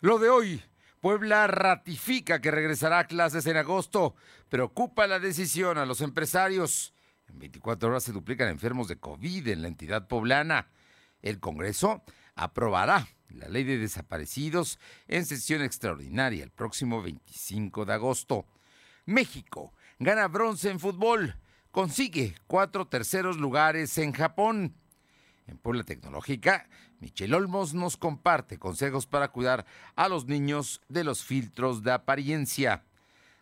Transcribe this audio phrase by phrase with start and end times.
[0.00, 0.62] Lo de hoy.
[1.00, 4.14] Puebla ratifica que regresará a clases en agosto.
[4.48, 6.94] Preocupa la decisión a los empresarios.
[7.28, 10.68] En 24 horas se duplican enfermos de COVID en la entidad poblana.
[11.20, 12.02] El Congreso
[12.34, 18.46] aprobará la ley de desaparecidos en sesión extraordinaria el próximo 25 de agosto.
[19.04, 21.36] México gana bronce en fútbol.
[21.70, 24.74] Consigue cuatro terceros lugares en Japón.
[25.46, 26.68] En Puebla Tecnológica,
[27.00, 32.84] Michelle Olmos nos comparte consejos para cuidar a los niños de los filtros de apariencia.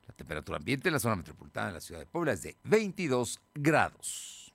[0.07, 3.41] La temperatura ambiente en la zona metropolitana de la ciudad de Puebla es de 22
[3.55, 4.55] grados.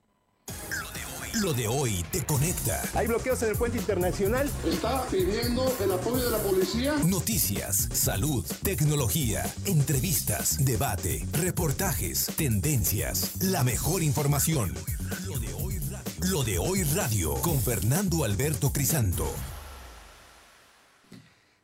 [1.40, 2.80] Lo de hoy te conecta.
[2.94, 4.48] Hay bloqueos en el puente internacional.
[4.64, 6.94] Está pidiendo el apoyo de la policía.
[7.04, 14.74] Noticias, salud, tecnología, entrevistas, debate, reportajes, tendencias, la mejor información.
[15.26, 15.78] Lo de hoy
[16.22, 19.28] Lo de hoy radio con Fernando Alberto Crisanto.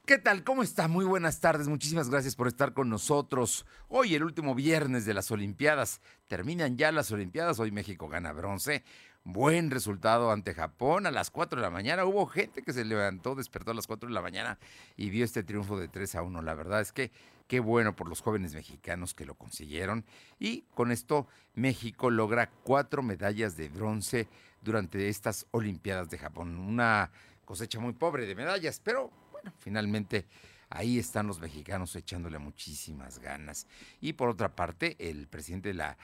[0.05, 0.43] ¿Qué tal?
[0.43, 0.89] ¿Cómo está?
[0.89, 1.69] Muy buenas tardes.
[1.69, 3.65] Muchísimas gracias por estar con nosotros.
[3.89, 6.01] Hoy, el último viernes de las Olimpiadas.
[6.27, 7.61] Terminan ya las Olimpiadas.
[7.61, 8.83] Hoy México gana bronce.
[9.23, 12.05] Buen resultado ante Japón a las 4 de la mañana.
[12.05, 14.59] Hubo gente que se levantó, despertó a las 4 de la mañana
[14.97, 16.42] y vio este triunfo de 3 a 1.
[16.42, 17.12] La verdad es que
[17.51, 20.05] qué bueno por los jóvenes mexicanos que lo consiguieron.
[20.39, 21.27] Y con esto
[21.57, 24.29] México logra cuatro medallas de bronce
[24.62, 26.57] durante estas Olimpiadas de Japón.
[26.57, 27.11] Una
[27.45, 30.27] cosecha muy pobre de medallas, pero bueno, finalmente
[30.69, 33.67] ahí están los mexicanos echándole muchísimas ganas.
[34.01, 35.97] Y por otra parte, el presidente de la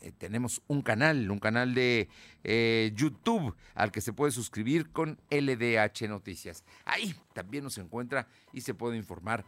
[0.00, 2.08] Eh, tenemos un canal, un canal de
[2.44, 6.64] eh, YouTube al que se puede suscribir con LDH Noticias.
[6.84, 9.44] Ahí también nos encuentra y se puede informar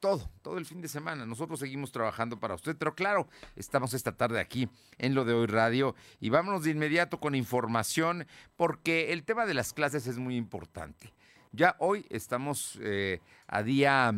[0.00, 1.26] todo, todo el fin de semana.
[1.26, 4.68] Nosotros seguimos trabajando para usted, pero claro, estamos esta tarde aquí
[4.98, 9.54] en lo de hoy radio y vámonos de inmediato con información porque el tema de
[9.54, 11.12] las clases es muy importante.
[11.52, 14.14] Ya hoy estamos eh, a día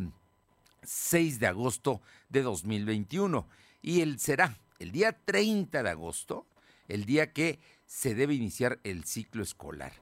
[0.83, 3.47] 6 de agosto de 2021
[3.83, 6.49] y él será el día 30 de agosto,
[6.89, 9.93] el día que se debe iniciar el ciclo escolar.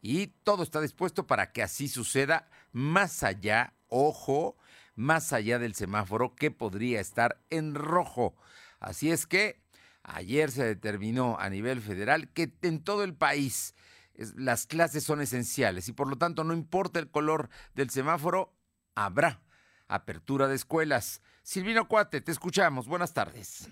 [0.00, 4.56] Y todo está dispuesto para que así suceda más allá, ojo,
[4.96, 8.34] más allá del semáforo que podría estar en rojo.
[8.80, 9.60] Así es que
[10.02, 13.74] ayer se determinó a nivel federal que en todo el país
[14.14, 18.54] las clases son esenciales y por lo tanto no importa el color del semáforo,
[18.94, 19.40] habrá
[19.88, 21.20] apertura de escuelas.
[21.42, 22.86] Silvino Cuate, te escuchamos.
[22.86, 23.68] Buenas tardes.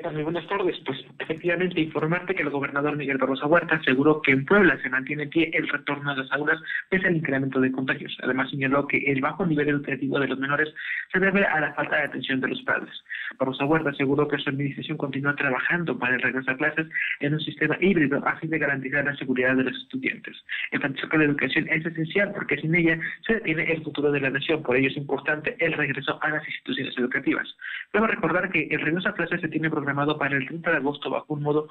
[0.00, 0.14] ¿Qué tal?
[0.14, 0.80] Muy buenas tardes.
[0.86, 5.26] Pues efectivamente informarte que el gobernador Miguel Barroso Huerta aseguró que en Puebla se mantiene
[5.26, 8.16] pie el retorno a las aulas pese al incremento de contagios.
[8.22, 10.72] Además señaló que el bajo nivel educativo de los menores
[11.12, 12.90] se debe a la falta de atención de los padres.
[13.38, 16.86] Barroso Huerta aseguró que su administración continúa trabajando para el regreso a clases
[17.20, 20.36] en un sistema híbrido a fin de garantizar la seguridad de los estudiantes.
[20.70, 24.30] Enfatizó que la educación es esencial porque sin ella se detiene el futuro de la
[24.30, 24.62] nación.
[24.62, 27.48] Por ello es importante el regreso a las instituciones educativas.
[27.92, 31.10] Debo recordar que el regreso a clases se tiene programado para el 30 de agosto
[31.10, 31.68] bajo un modo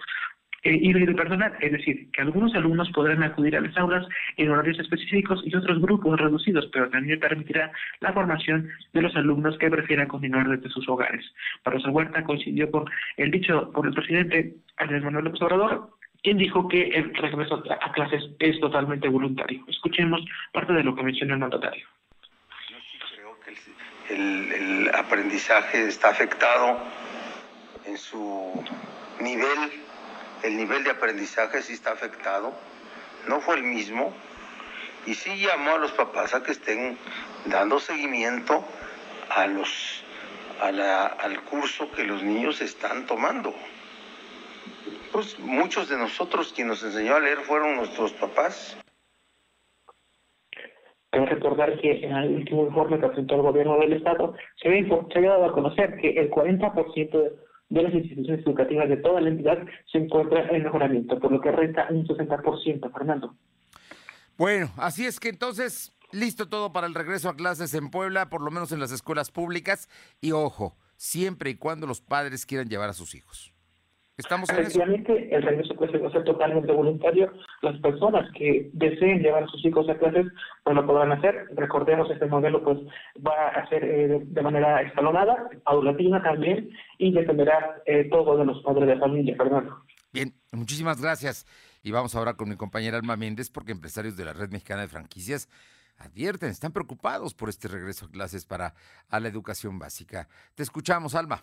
[0.63, 4.05] eh, híbrido personal, es decir, que algunos alumnos podrán acudir a las aulas
[4.37, 9.57] en horarios específicos y otros grupos reducidos, pero también permitirá la formación de los alumnos
[9.57, 11.25] que prefieran continuar desde sus hogares.
[11.63, 12.85] Rosa Huerta coincidió con
[13.17, 15.89] el dicho por el presidente Andrés Manuel López Obrador,
[16.21, 19.63] quien dijo que el regreso a clases es totalmente voluntario.
[19.67, 20.21] Escuchemos
[20.51, 21.87] parte de lo que mencionó el mandatario.
[22.69, 26.77] Yo sí creo que el aprendizaje está afectado
[27.85, 28.63] en su
[29.21, 29.71] nivel,
[30.43, 32.53] el nivel de aprendizaje sí está afectado,
[33.27, 34.13] no fue el mismo,
[35.05, 36.97] y sí llamó a los papás a que estén
[37.45, 38.63] dando seguimiento
[39.29, 40.03] a los
[40.61, 43.53] al curso que los niños están tomando.
[45.11, 48.77] Pues muchos de nosotros quien nos enseñó a leer fueron nuestros papás.
[51.11, 54.67] Hay que recordar que en el último informe que presentó el gobierno del Estado se
[54.67, 57.31] había, dado a conocer que el 40% de
[57.69, 59.59] las instituciones educativas de toda la entidad
[59.91, 63.35] se encuentra en mejoramiento, por lo que resta un 60%, Fernando.
[64.37, 68.41] Bueno, así es que entonces, listo todo para el regreso a clases en Puebla, por
[68.41, 69.89] lo menos en las escuelas públicas,
[70.21, 73.53] y ojo, siempre y cuando los padres quieran llevar a sus hijos.
[74.19, 77.31] Estamos Efectivamente, el regreso a clases va a ser totalmente voluntario.
[77.61, 80.25] Las personas que deseen llevar a sus hijos a clases,
[80.65, 81.47] pues lo podrán hacer.
[81.55, 82.79] Recordemos, este modelo pues
[83.25, 88.61] va a ser eh, de manera escalonada, paulatina también, y dependerá eh, todo de los
[88.61, 89.85] padres de familia, Fernando.
[90.11, 91.45] Bien, muchísimas gracias.
[91.81, 94.89] Y vamos ahora con mi compañera Alma Méndez, porque empresarios de la Red Mexicana de
[94.89, 95.47] Franquicias
[95.97, 98.73] advierten, están preocupados por este regreso a clases para
[99.07, 100.27] a la educación básica.
[100.55, 101.41] Te escuchamos, Alma.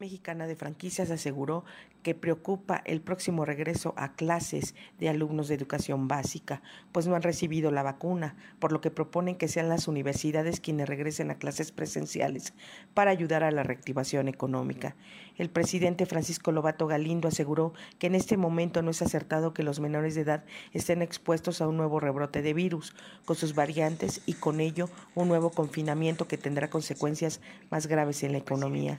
[0.00, 1.62] Mexicana de Franquicias aseguró
[2.02, 7.22] que preocupa el próximo regreso a clases de alumnos de educación básica, pues no han
[7.22, 11.70] recibido la vacuna, por lo que proponen que sean las universidades quienes regresen a clases
[11.70, 12.54] presenciales
[12.94, 14.96] para ayudar a la reactivación económica.
[15.36, 19.80] El presidente Francisco Lobato Galindo aseguró que en este momento no es acertado que los
[19.80, 22.94] menores de edad estén expuestos a un nuevo rebrote de virus,
[23.26, 28.32] con sus variantes y con ello un nuevo confinamiento que tendrá consecuencias más graves en
[28.32, 28.98] la economía.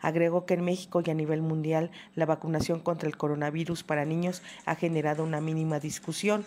[0.00, 4.42] Agregó que en México y a nivel mundial la vacunación contra el coronavirus para niños
[4.64, 6.44] ha generado una mínima discusión.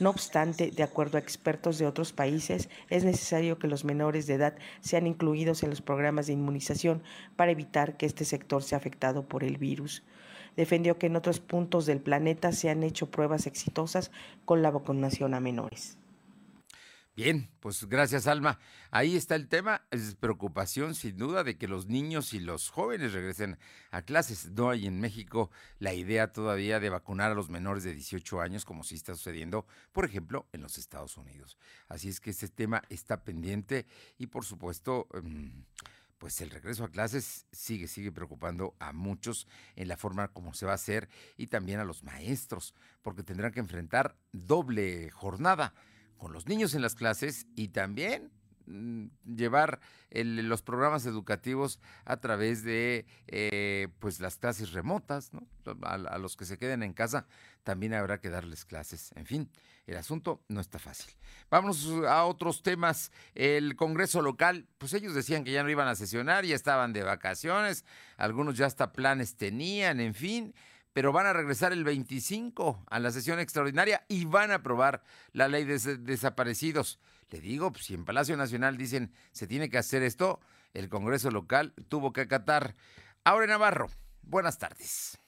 [0.00, 4.34] No obstante, de acuerdo a expertos de otros países, es necesario que los menores de
[4.34, 7.02] edad sean incluidos en los programas de inmunización
[7.36, 10.02] para evitar que este sector sea afectado por el virus.
[10.56, 14.10] Defendió que en otros puntos del planeta se han hecho pruebas exitosas
[14.44, 15.98] con la vacunación a menores.
[17.14, 18.58] Bien, pues gracias Alma.
[18.90, 23.12] Ahí está el tema, es preocupación sin duda de que los niños y los jóvenes
[23.12, 23.58] regresen
[23.90, 24.50] a clases.
[24.52, 28.64] No hay en México la idea todavía de vacunar a los menores de 18 años
[28.64, 31.58] como sí está sucediendo, por ejemplo, en los Estados Unidos.
[31.86, 33.86] Así es que ese tema está pendiente
[34.16, 35.06] y por supuesto...
[35.12, 35.64] Em,
[36.16, 40.64] pues el regreso a clases sigue, sigue preocupando a muchos en la forma como se
[40.64, 45.74] va a hacer y también a los maestros, porque tendrán que enfrentar doble jornada
[46.22, 48.30] con los niños en las clases y también
[48.66, 49.80] mm, llevar
[50.12, 55.48] los programas educativos a través de eh, pues las clases remotas, ¿no?
[55.82, 57.26] A, a, los que se queden en casa
[57.64, 59.10] también habrá que darles clases.
[59.16, 59.50] En fin,
[59.88, 61.12] el asunto no está fácil.
[61.50, 63.10] Vamos a otros temas.
[63.34, 67.02] El Congreso local, pues ellos decían que ya no iban a sesionar, ya estaban de
[67.02, 67.84] vacaciones,
[68.16, 70.54] algunos ya hasta planes tenían, en fin
[70.92, 75.02] pero van a regresar el 25 a la sesión extraordinaria y van a aprobar
[75.32, 77.00] la ley de desaparecidos.
[77.30, 80.40] Le digo, pues, si en Palacio Nacional dicen se tiene que hacer esto,
[80.74, 82.74] el Congreso local tuvo que acatar.
[83.24, 83.86] Aure Navarro,
[84.22, 85.18] buenas tardes.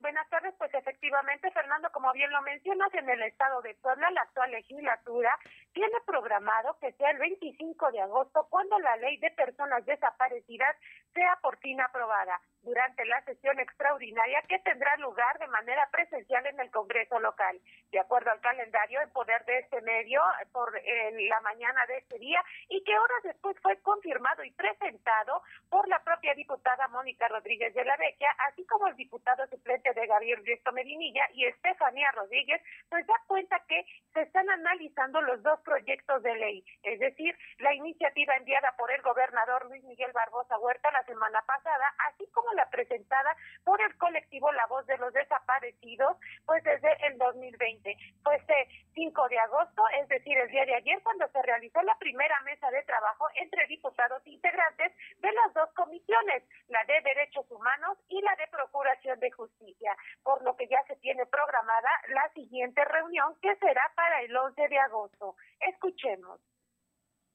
[0.00, 4.22] Buenas tardes, pues efectivamente, Fernando, como bien lo mencionas, en el estado de Puebla, la
[4.22, 5.30] actual legislatura
[5.72, 10.76] tiene programado que sea el 25 de agosto cuando la ley de personas desaparecidas
[11.14, 16.60] sea por fin aprobada durante la sesión extraordinaria que tendrá lugar de manera presencial en
[16.60, 17.58] el Congreso local.
[17.90, 20.20] De acuerdo al calendario en poder de este medio
[20.52, 25.88] por la mañana de este día y que horas después fue confirmado y presentado por
[25.88, 30.44] la propia diputada Mónica Rodríguez de la Vecchia, así como el diputado suplente de Gabriel
[30.44, 36.22] Riesto Medinilla y Estefanía Rodríguez, pues da cuenta que se están analizando los dos proyectos
[36.22, 41.04] de ley, es decir, la iniciativa enviada por el gobernador Luis Miguel Barbosa Huerta la
[41.04, 46.62] semana pasada, así como la presentada por el colectivo La Voz de los Desaparecidos, pues
[46.64, 47.96] desde el 2020.
[48.22, 51.96] Pues el 5 de agosto, es decir, el día de ayer, cuando se realizó la
[51.98, 57.98] primera mesa de trabajo entre diputados integrantes de las dos comisiones, la de Derechos Humanos
[58.08, 62.84] y la de Procuración de Justicia, por lo que ya se tiene programada la siguiente
[62.84, 65.36] reunión que será para el 11 de agosto.
[65.60, 66.40] Escuchemos.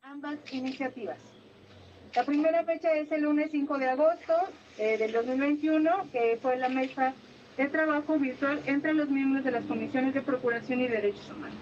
[0.01, 1.19] Ambas iniciativas.
[2.15, 4.33] La primera fecha es el lunes 5 de agosto
[4.77, 7.13] eh, del 2021, que fue la mesa
[7.57, 11.57] de trabajo virtual entre los miembros de las comisiones de Procuración y Derechos Humanos.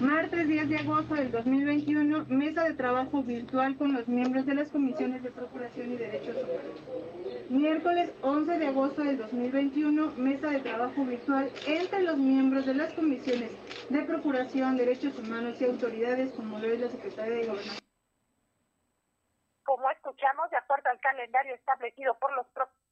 [0.00, 4.68] Martes 10 de agosto del 2021, mesa de trabajo virtual con los miembros de las
[4.70, 7.50] comisiones de Procuración y Derechos Humanos.
[7.50, 12.92] Miércoles 11 de agosto del 2021, mesa de trabajo virtual entre los miembros de las
[12.94, 13.50] comisiones
[13.88, 17.90] de Procuración, Derechos Humanos y autoridades como lo es la Secretaría de Gobernación
[19.70, 22.44] como escuchamos, de acuerdo al calendario establecido por los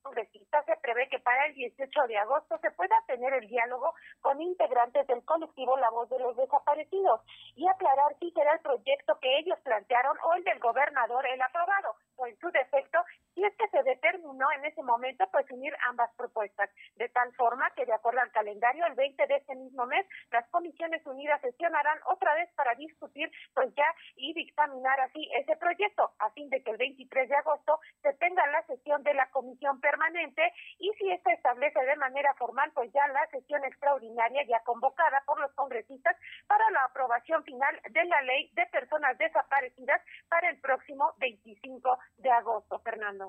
[0.09, 4.41] progresistas, se prevé que para el 18 de agosto se pueda tener el diálogo con
[4.41, 7.21] integrantes del colectivo La Voz de los Desaparecidos
[7.55, 11.95] y aclarar si será el proyecto que ellos plantearon o el del gobernador el aprobado,
[12.17, 12.99] o en su defecto
[13.85, 18.33] determinó en ese momento pues unir ambas propuestas, de tal forma que de acuerdo al
[18.33, 23.31] calendario, el 20 de este mismo mes, las comisiones unidas sesionarán otra vez para discutir
[23.55, 27.81] pues ya y dictaminar así ese proyecto, a fin de que el 23 de agosto
[28.03, 32.71] se tenga la sesión de la comisión permanente y si esta establece de manera formal
[32.75, 36.17] pues ya la sesión extraordinaria ya convocada por los congresistas
[36.47, 42.31] para la aprobación final de la ley de personas desaparecidas para el próximo 25 de
[42.31, 43.28] agosto, Fernando.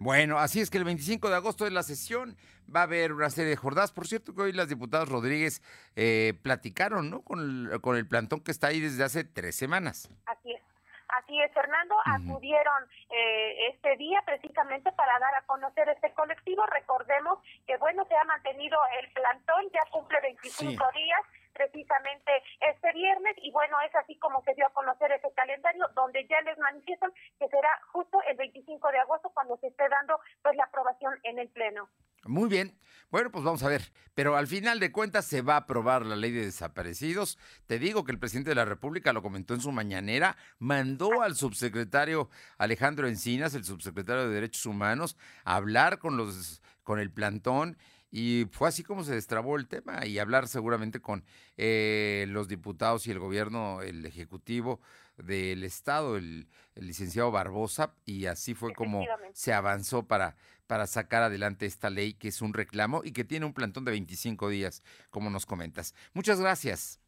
[0.00, 2.36] Bueno, así es que el 25 de agosto de la sesión
[2.74, 3.92] va a haber una serie de jornadas.
[3.92, 5.60] Por cierto, que hoy las diputadas Rodríguez
[5.96, 7.22] eh, platicaron, ¿no?
[7.22, 10.08] Con el, con el plantón que está ahí desde hace tres semanas.
[10.26, 10.62] Así es.
[11.08, 16.64] Así es, Fernando, acudieron eh, este día precisamente para dar a conocer este colectivo.
[16.66, 21.20] Recordemos que, bueno, se ha mantenido el plantón, ya cumple 25 días
[21.58, 26.26] precisamente este viernes y bueno, es así como se dio a conocer ese calendario donde
[26.28, 30.56] ya les manifiestan que será justo el 25 de agosto cuando se esté dando pues
[30.56, 31.88] la aprobación en el Pleno.
[32.24, 32.78] Muy bien.
[33.10, 33.92] Bueno, pues vamos a ver.
[34.14, 37.38] Pero al final de cuentas se va a aprobar la ley de desaparecidos.
[37.66, 41.36] Te digo que el presidente de la República lo comentó en su mañanera, mandó al
[41.36, 47.76] subsecretario Alejandro Encinas, el subsecretario de Derechos Humanos, a hablar con los con el plantón
[48.10, 51.24] y fue así como se destrabó el tema y hablar seguramente con
[51.56, 54.80] eh, los diputados y el gobierno, el ejecutivo
[55.18, 60.36] del Estado, el, licenciado Barbosa, y así fue como se avanzó para,
[60.66, 63.90] para sacar adelante esta ley que es un reclamo y que tiene un plantón de
[63.90, 65.94] 25 días, como nos comentas.
[66.14, 66.40] Muchas.
[66.40, 67.00] Gracias.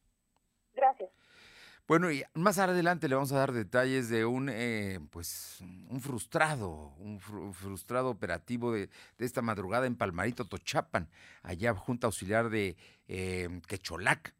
[1.90, 6.94] Bueno, y más adelante le vamos a dar detalles de un, eh, pues, un frustrado,
[7.00, 11.08] un frustrado operativo de, esta madrugada en Palmarito, Tochapan,
[11.42, 12.76] allá Junta Auxiliar de
[13.08, 14.36] eh, Quecholac,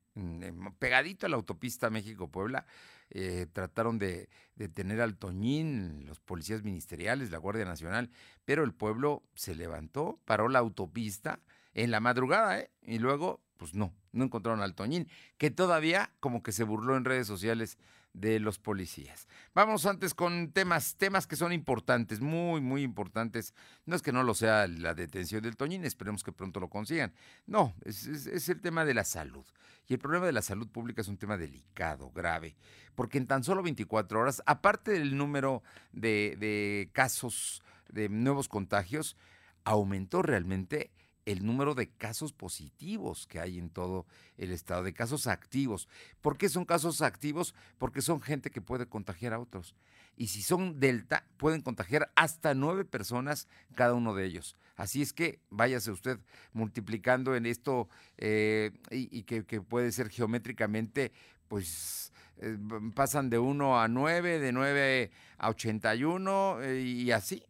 [0.78, 2.66] pegadito a la autopista México-Puebla.
[3.10, 8.10] Eh, trataron de detener al Toñín, los policías ministeriales, la Guardia Nacional,
[8.44, 11.40] pero el pueblo se levantó, paró la autopista
[11.74, 12.70] en la madrugada, ¿eh?
[12.82, 17.04] Y luego pues no, no encontraron al Toñín, que todavía como que se burló en
[17.04, 17.76] redes sociales
[18.12, 19.28] de los policías.
[19.54, 23.54] Vamos antes con temas, temas que son importantes, muy, muy importantes.
[23.86, 27.12] No es que no lo sea la detención del Toñín, esperemos que pronto lo consigan.
[27.46, 29.44] No, es, el tema de la salud.
[29.86, 32.56] Y el problema de la salud pública es un tema delicado, grave,
[32.94, 35.62] porque en tan solo 24 horas, aparte del número
[35.92, 39.16] de, casos de nuevos contagios,
[39.64, 40.90] aumentó realmente
[41.26, 44.06] el número de casos positivos que hay en todo
[44.38, 45.88] el estado, de casos activos.
[46.20, 47.54] ¿Por qué son casos activos?
[47.78, 49.74] Porque son gente que puede contagiar a otros.
[50.16, 54.56] Y si son delta, pueden contagiar hasta nueve personas cada uno de ellos.
[54.76, 56.18] Así es que váyase usted
[56.52, 61.12] multiplicando en esto eh, y, que, puede ser geométricamente,
[61.48, 62.58] pues eh,
[62.94, 67.42] pasan de uno a nueve, de nueve a 81 eh, y así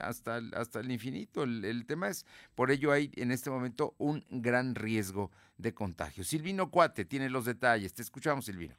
[0.00, 1.42] hasta, hasta el infinito.
[1.42, 6.24] El, tema es, por ello hay en este momento un gran riesgo de contagio.
[6.24, 7.92] Silvino Cuate tiene los detalles.
[7.94, 8.74] Te escuchamos, Silvino.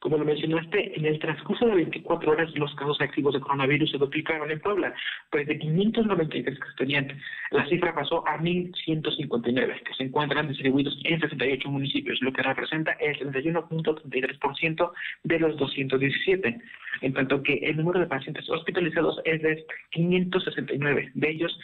[0.00, 3.98] Como lo mencionaste, en el transcurso de 24 horas los casos activos de coronavirus se
[3.98, 4.94] duplicaron en Puebla,
[5.30, 11.20] pues de 593 que tenían, la cifra pasó a 1.159, que se encuentran distribuidos en
[11.20, 14.92] 68 municipios, lo que representa el 31.33%
[15.24, 16.60] de los 217,
[17.02, 21.60] en tanto que el número de pacientes hospitalizados es de 569, de ellos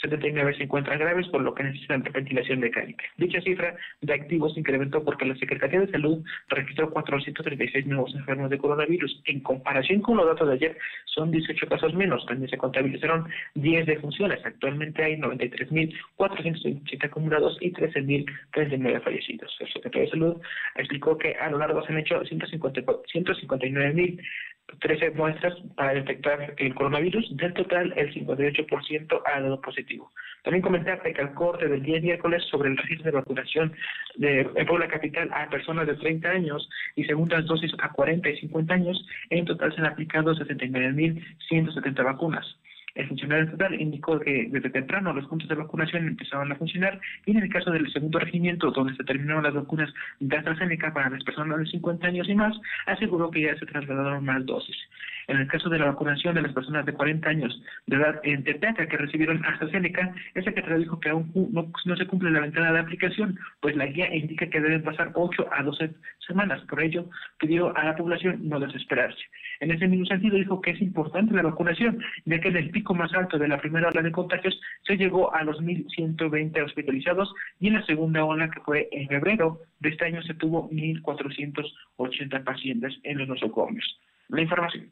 [0.00, 3.04] 79 se encuentran graves, por lo que necesitan ventilación mecánica.
[3.16, 8.50] Dicha cifra de activos se incrementó porque la Secretaría de Salud registró 436 nuevos enfermos
[8.50, 9.22] de coronavirus.
[9.26, 12.24] En comparación con los datos de ayer, son 18 casos menos.
[12.26, 14.44] También se contabilizaron 10 defunciones.
[14.44, 19.56] Actualmente hay 93.427 acumulados y 13.039 fallecidos.
[19.60, 20.36] El secretario de Salud
[20.76, 24.20] explicó que a lo largo se han hecho 159.000
[24.80, 27.36] 13 muestras para detectar el coronavirus.
[27.36, 30.10] Del total, el 58% ha dado positivo.
[30.42, 33.72] También comentarte que al corte del día miércoles sobre el registro de vacunación
[34.16, 38.40] de, en Puebla Capital a personas de 30 años y segundas dosis a 40 y
[38.40, 42.56] 50 años, en total se han aplicado 69.170 vacunas.
[42.94, 47.32] El funcionario estatal indicó que desde temprano los puntos de vacunación empezaban a funcionar y
[47.32, 51.24] en el caso del segundo regimiento, donde se terminaron las vacunas de AstraZeneca para las
[51.24, 52.56] personas de 50 años y más,
[52.86, 54.76] aseguró que ya se trasladaron más dosis.
[55.30, 58.42] En el caso de la vacunación de las personas de 40 años de edad en
[58.42, 62.72] Tepeaca que recibieron AstraZeneca, el secretario dijo que aún no, no, se cumple la ventana
[62.72, 65.90] de aplicación, pues la guía indica que deben pasar 8 a 12
[66.26, 66.62] semanas.
[66.62, 67.08] Por ello,
[67.38, 69.22] pidió a la población no desesperarse.
[69.60, 72.92] En ese mismo sentido, dijo que es importante la vacunación, ya que en el pico
[72.94, 77.68] más alto de la primera ola de contagios se llegó a los 1.120 hospitalizados y
[77.68, 82.98] en la segunda ola, que fue en febrero de este año, se tuvo 1.480 pacientes
[83.04, 84.00] en los nosocomios.
[84.26, 84.90] La información.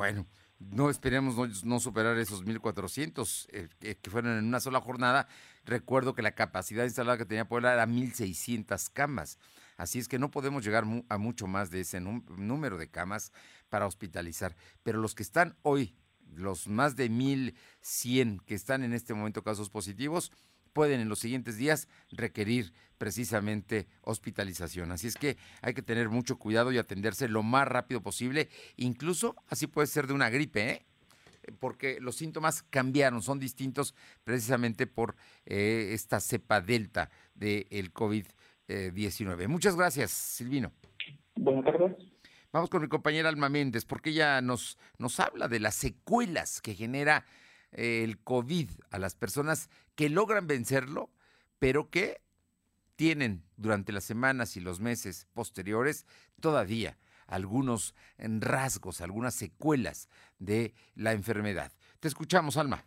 [0.00, 0.26] Bueno,
[0.58, 5.28] no esperemos no, superar esos 1.400 eh, que fueron en una sola jornada.
[5.66, 9.38] Recuerdo que la capacidad instalada que tenía Puebla era 1.600 camas.
[9.76, 13.30] Así es que no podemos llegar a mucho más de ese número de camas
[13.68, 14.56] para hospitalizar.
[14.82, 15.94] Pero los que están hoy,
[16.34, 20.32] los más de 1.100 que están en este momento casos positivos,
[20.72, 24.92] pueden en los siguientes días requerir precisamente hospitalización.
[24.92, 28.48] Así es que hay que tener mucho cuidado y atenderse lo más rápido posible.
[28.76, 30.86] Incluso así puede ser de una gripe, ¿eh?
[31.58, 39.48] porque los síntomas cambiaron, son distintos precisamente por eh, esta cepa delta del COVID-19.
[39.48, 40.72] Muchas gracias, Silvino.
[41.36, 41.96] Buenas tardes.
[42.52, 46.74] Vamos con mi compañera Alma Méndez, porque ella nos, nos habla de las secuelas que
[46.74, 47.24] genera
[47.72, 51.10] el COVID a las personas que logran vencerlo,
[51.58, 52.22] pero que
[52.96, 56.06] tienen durante las semanas y los meses posteriores
[56.40, 60.08] todavía algunos rasgos, algunas secuelas
[60.38, 61.72] de la enfermedad.
[62.00, 62.84] Te escuchamos, Alma.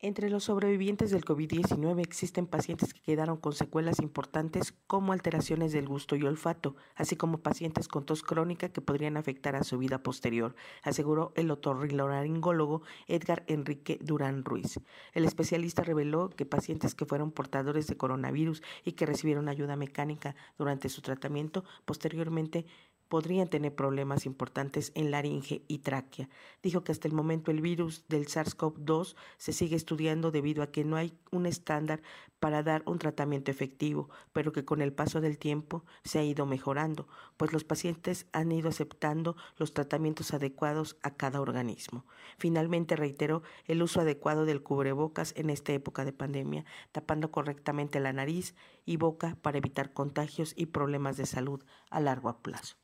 [0.00, 5.88] Entre los sobrevivientes del COVID-19 existen pacientes que quedaron con secuelas importantes como alteraciones del
[5.88, 10.02] gusto y olfato, así como pacientes con tos crónica que podrían afectar a su vida
[10.02, 14.80] posterior, aseguró el otorrinolaringólogo Edgar Enrique Durán Ruiz.
[15.14, 20.36] El especialista reveló que pacientes que fueron portadores de coronavirus y que recibieron ayuda mecánica
[20.58, 22.66] durante su tratamiento posteriormente
[23.08, 26.28] podrían tener problemas importantes en laringe y tráquea.
[26.62, 30.84] Dijo que hasta el momento el virus del SARS-CoV-2 se sigue estudiando debido a que
[30.84, 32.02] no hay un estándar
[32.40, 36.46] para dar un tratamiento efectivo, pero que con el paso del tiempo se ha ido
[36.46, 42.04] mejorando, pues los pacientes han ido aceptando los tratamientos adecuados a cada organismo.
[42.38, 48.12] Finalmente reiteró el uso adecuado del cubrebocas en esta época de pandemia, tapando correctamente la
[48.12, 52.76] nariz y boca para evitar contagios y problemas de salud a largo plazo.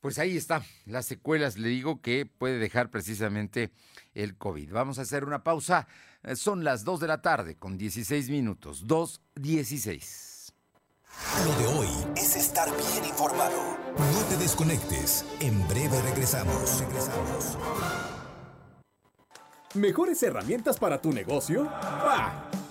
[0.00, 3.72] Pues ahí está, las secuelas, le digo que puede dejar precisamente
[4.14, 4.72] el COVID.
[4.72, 5.88] Vamos a hacer una pausa.
[6.22, 8.86] Eh, son las 2 de la tarde con 16 minutos.
[8.86, 10.52] 2.16.
[11.44, 13.78] Lo de hoy es estar bien informado.
[13.96, 15.24] No te desconectes.
[15.40, 16.80] En breve regresamos.
[16.80, 17.56] Regresamos.
[19.74, 21.64] ¿Mejores herramientas para tu negocio?
[21.64, 22.45] ¡Bah!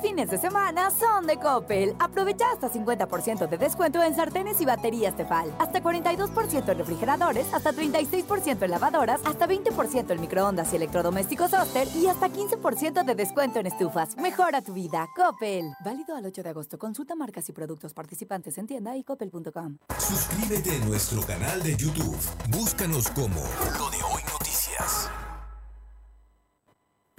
[0.00, 1.94] Fines de semana son de Coppel.
[1.98, 7.72] Aprovecha hasta 50% de descuento en sartenes y baterías Tefal, hasta 42% en refrigeradores, hasta
[7.72, 13.58] 36% en lavadoras, hasta 20% en microondas y electrodomésticos Oster y hasta 15% de descuento
[13.58, 14.16] en estufas.
[14.16, 15.74] Mejora tu vida, Coppel.
[15.84, 16.78] Válido al 8 de agosto.
[16.78, 19.78] Consulta marcas y productos participantes en tienda y coppel.com.
[19.98, 22.16] Suscríbete a nuestro canal de YouTube.
[22.48, 23.40] Búscanos como
[23.78, 25.10] Lo de Hoy Noticias.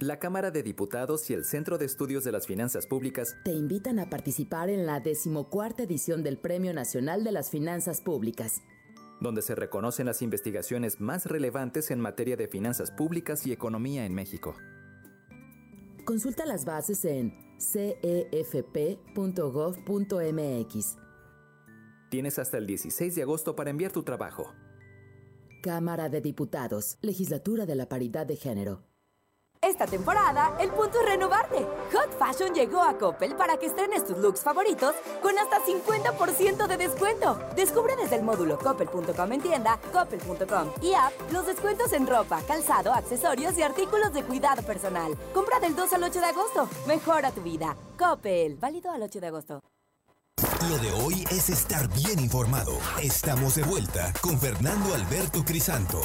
[0.02, 4.00] La Cámara de Diputados y el Centro de Estudios de las Finanzas Públicas te invitan
[4.00, 8.62] a participar en la decimocuarta edición del Premio Nacional de las Finanzas Públicas,
[9.20, 14.12] donde se reconocen las investigaciones más relevantes en materia de finanzas públicas y economía en
[14.12, 14.56] México.
[16.04, 19.06] Consulta las bases en cefp.gov.mx.
[22.10, 24.52] Tienes hasta el 16 de agosto para enviar tu trabajo.
[25.62, 28.91] Cámara de Diputados, Legislatura de la Paridad de Género.
[29.62, 31.58] Esta temporada, el punto es renovarte.
[31.92, 36.76] Hot Fashion llegó a Coppel para que estrenes tus looks favoritos con hasta 50% de
[36.76, 37.38] descuento.
[37.54, 42.92] Descubre desde el módulo coppel.com en tienda, coppel.com y app los descuentos en ropa, calzado,
[42.92, 45.16] accesorios y artículos de cuidado personal.
[45.32, 46.68] Compra del 2 al 8 de agosto.
[46.88, 47.76] Mejora tu vida.
[47.96, 48.56] Coppel.
[48.56, 49.62] Válido al 8 de agosto.
[50.68, 52.72] Lo de hoy es estar bien informado.
[53.00, 56.00] Estamos de vuelta con Fernando Alberto Crisanto.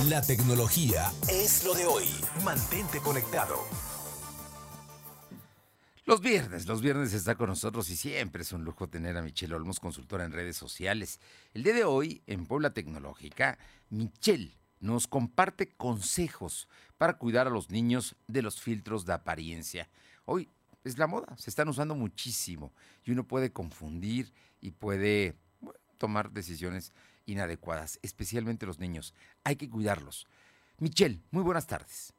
[0.00, 2.06] La tecnología es lo de hoy.
[2.42, 3.56] Mantente conectado.
[6.06, 9.54] Los viernes, los viernes está con nosotros y siempre es un lujo tener a Michelle
[9.54, 11.20] Olmos, consultora en redes sociales.
[11.52, 13.58] El día de hoy, en Puebla Tecnológica,
[13.90, 19.90] Michelle nos comparte consejos para cuidar a los niños de los filtros de apariencia.
[20.24, 20.48] Hoy
[20.84, 22.72] es la moda, se están usando muchísimo
[23.04, 25.36] y uno puede confundir y puede
[25.98, 26.94] tomar decisiones
[27.26, 29.14] inadecuadas, especialmente los niños.
[29.44, 30.26] Hay que cuidarlos.
[30.78, 32.12] Michelle, muy buenas tardes.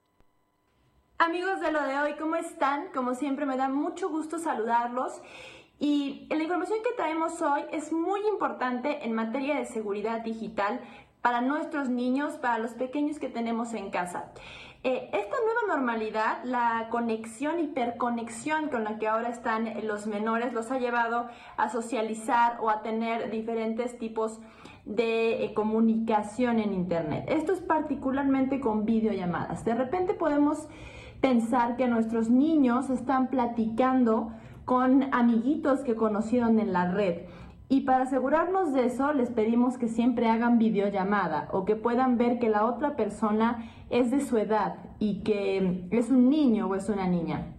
[1.18, 2.88] Amigos de lo de hoy, ¿cómo están?
[2.94, 5.22] Como siempre me da mucho gusto saludarlos.
[5.80, 10.82] Y la información que traemos hoy es muy importante en materia de seguridad digital
[11.22, 14.32] para nuestros niños, para los pequeños que tenemos en casa.
[14.84, 20.72] Eh, esta nueva normalidad, la conexión, hiperconexión con la que ahora están los menores, los
[20.72, 24.46] ha llevado a socializar o a tener diferentes tipos de
[24.86, 27.26] eh, comunicación en Internet.
[27.28, 29.64] Esto es particularmente con videollamadas.
[29.64, 30.68] De repente podemos
[31.22, 34.32] pensar que nuestros niños están platicando
[34.66, 37.22] con amiguitos que conocieron en la red.
[37.70, 42.38] Y para asegurarnos de eso, les pedimos que siempre hagan videollamada o que puedan ver
[42.40, 46.90] que la otra persona es de su edad y que es un niño o es
[46.90, 47.54] una niña.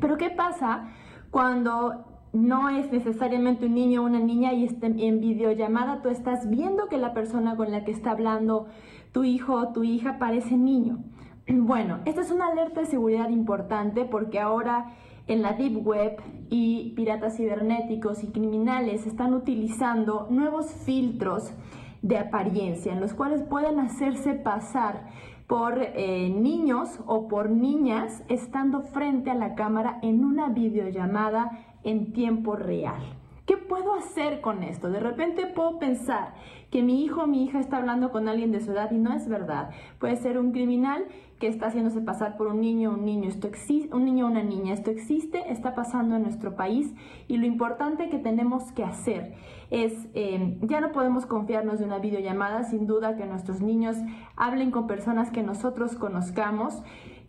[0.00, 0.88] Pero ¿qué pasa
[1.30, 6.88] cuando no es necesariamente un niño o una niña y en videollamada tú estás viendo
[6.88, 8.66] que la persona con la que está hablando
[9.12, 10.98] tu hijo o tu hija parece niño?
[11.48, 14.92] Bueno, esta es una alerta de seguridad importante porque ahora
[15.26, 16.16] en la Deep Web
[16.50, 21.52] y piratas cibernéticos y criminales están utilizando nuevos filtros
[22.00, 25.06] de apariencia en los cuales pueden hacerse pasar
[25.46, 31.50] por eh, niños o por niñas estando frente a la cámara en una videollamada
[31.84, 33.21] en tiempo real.
[33.46, 34.88] ¿Qué puedo hacer con esto?
[34.88, 36.34] De repente puedo pensar
[36.70, 39.12] que mi hijo o mi hija está hablando con alguien de su edad y no
[39.12, 39.70] es verdad.
[39.98, 41.06] Puede ser un criminal
[41.40, 44.44] que está haciéndose pasar por un niño, un niño, esto existe, un niño o una
[44.44, 44.72] niña.
[44.72, 46.94] Esto existe, está pasando en nuestro país
[47.26, 49.34] y lo importante que tenemos que hacer
[49.70, 53.96] es, eh, ya no podemos confiarnos de una videollamada, sin duda que nuestros niños
[54.36, 56.80] hablen con personas que nosotros conozcamos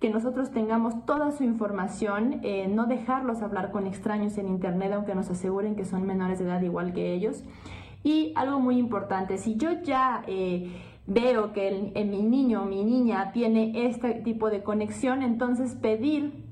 [0.04, 5.16] que nosotros tengamos toda su información, eh, no dejarlos hablar con extraños en Internet, aunque
[5.16, 7.46] nos aseguren que son menores de edad igual que ellos.
[8.04, 10.22] Y algo muy importante, si yo ya...
[10.28, 10.74] Eh,
[11.06, 16.43] veo que mi niño o mi niña tiene este tipo de conexión, entonces pedir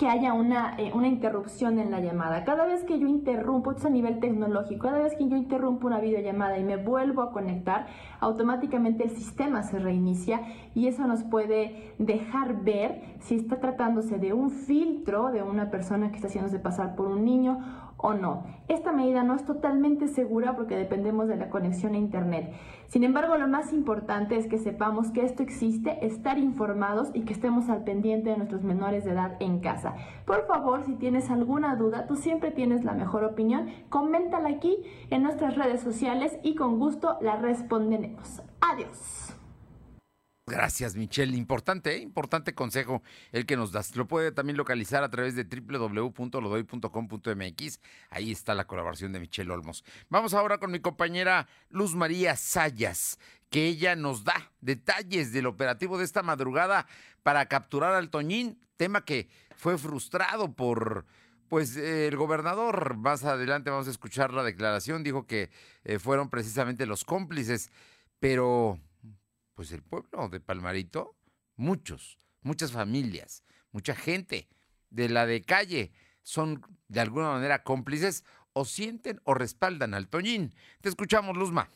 [0.00, 2.42] que haya una, eh, una, interrupción en la llamada.
[2.44, 5.88] Cada vez que yo interrumpo, esto es a nivel tecnológico, cada vez que yo interrumpo
[5.88, 7.86] una videollamada y me vuelvo a conectar,
[8.18, 10.40] automáticamente el sistema se reinicia
[10.74, 16.08] y eso nos puede dejar ver si está tratándose de un filtro de una persona
[16.08, 17.58] que está haciéndose pasar por un niño
[18.02, 18.44] o no.
[18.68, 22.52] Esta medida no es totalmente segura porque dependemos de la conexión a Internet.
[22.86, 27.32] Sin embargo, lo más importante es que sepamos que esto existe, estar informados y que
[27.32, 29.94] estemos al pendiente de nuestros menores de edad en casa.
[30.24, 34.78] Por favor, si tienes alguna duda, tú siempre tienes la mejor opinión, coméntala aquí
[35.10, 38.42] en nuestras redes sociales y con gusto la responderemos.
[38.60, 39.29] Adiós.
[40.50, 41.36] Gracias, Michelle.
[41.36, 41.98] Importante, ¿eh?
[41.98, 43.94] importante consejo el que nos das.
[43.94, 47.80] Lo puede también localizar a través de www.lodoy.com.mx.
[48.10, 49.84] Ahí está la colaboración de Michelle Olmos.
[50.08, 55.98] Vamos ahora con mi compañera Luz María Sayas, que ella nos da detalles del operativo
[55.98, 56.88] de esta madrugada
[57.22, 61.06] para capturar al Toñín, tema que fue frustrado por
[61.48, 65.48] pues el gobernador, más adelante vamos a escuchar la declaración, dijo que
[65.84, 67.70] eh, fueron precisamente los cómplices,
[68.18, 68.80] pero
[69.60, 71.16] pues el pueblo de Palmarito,
[71.54, 74.48] muchos, muchas familias, mucha gente
[74.88, 75.92] de la de calle
[76.22, 80.54] son de alguna manera cómplices o sienten o respaldan al Toñín.
[80.80, 81.68] Te escuchamos, Luzma.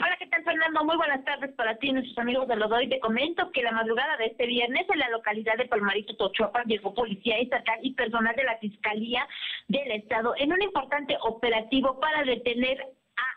[0.00, 0.84] Hola, ¿qué tal, Fernando?
[0.84, 2.88] Muy buenas tardes para ti y nuestros amigos de Lodoy.
[2.88, 6.92] Te comento que la madrugada de este viernes en la localidad de Palmarito, Tochuapa, llegó
[6.92, 9.24] policía estatal y personal de la Fiscalía
[9.68, 12.88] del Estado en un importante operativo para detener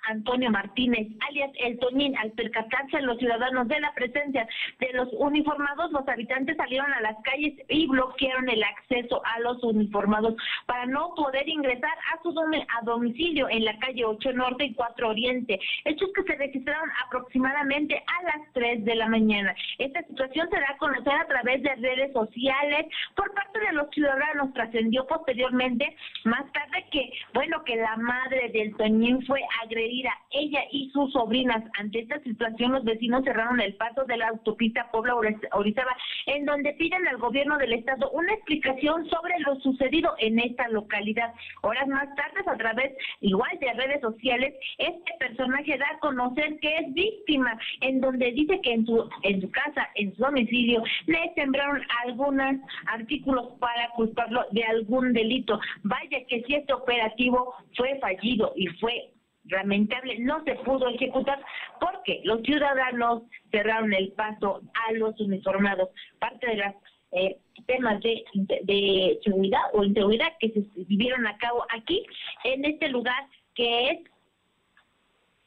[0.04, 2.16] Antonio Martínez, alias El Toñín.
[2.18, 4.48] Al percatarse los ciudadanos de la presencia
[4.80, 9.64] de los uniformados, los habitantes salieron a las calles y bloquearon el acceso a los
[9.64, 10.36] uniformados
[10.66, 15.10] para no poder ingresar a su a domicilio en la calle 8 Norte y 4
[15.10, 15.60] Oriente.
[15.86, 19.56] Hechos que se registraron aproximadamente a las 3 de la mañana.
[19.78, 23.90] Esta situación se da a conocer a través de redes sociales por parte de los
[23.92, 24.54] ciudadanos.
[24.54, 29.93] Trascendió posteriormente, más tarde, que, bueno, que la madre del Toñín fue agredida
[30.32, 31.64] ella y sus sobrinas.
[31.80, 35.96] Ante esta situación, los vecinos cerraron el paso de la autopista Puebla-Orizaba,
[36.28, 41.34] en donde piden al gobierno del estado una explicación sobre lo sucedido en esta localidad.
[41.62, 46.78] Horas más tarde, a través igual de redes sociales, este personaje da a conocer que
[46.78, 51.34] es víctima, en donde dice que en su, en su casa, en su domicilio, le
[51.36, 52.56] sembraron algunos
[52.88, 55.60] artículos para culparlo de algún delito.
[55.84, 59.14] Vaya que si este operativo fue fallido y fue
[59.46, 61.44] lamentable no se pudo ejecutar
[61.80, 65.90] porque los ciudadanos cerraron el paso a los uniformados.
[66.20, 66.76] Parte de las
[67.12, 68.24] eh, temas de,
[68.64, 72.06] de, seguridad o inseguridad que se vivieron a cabo aquí,
[72.44, 74.00] en este lugar que es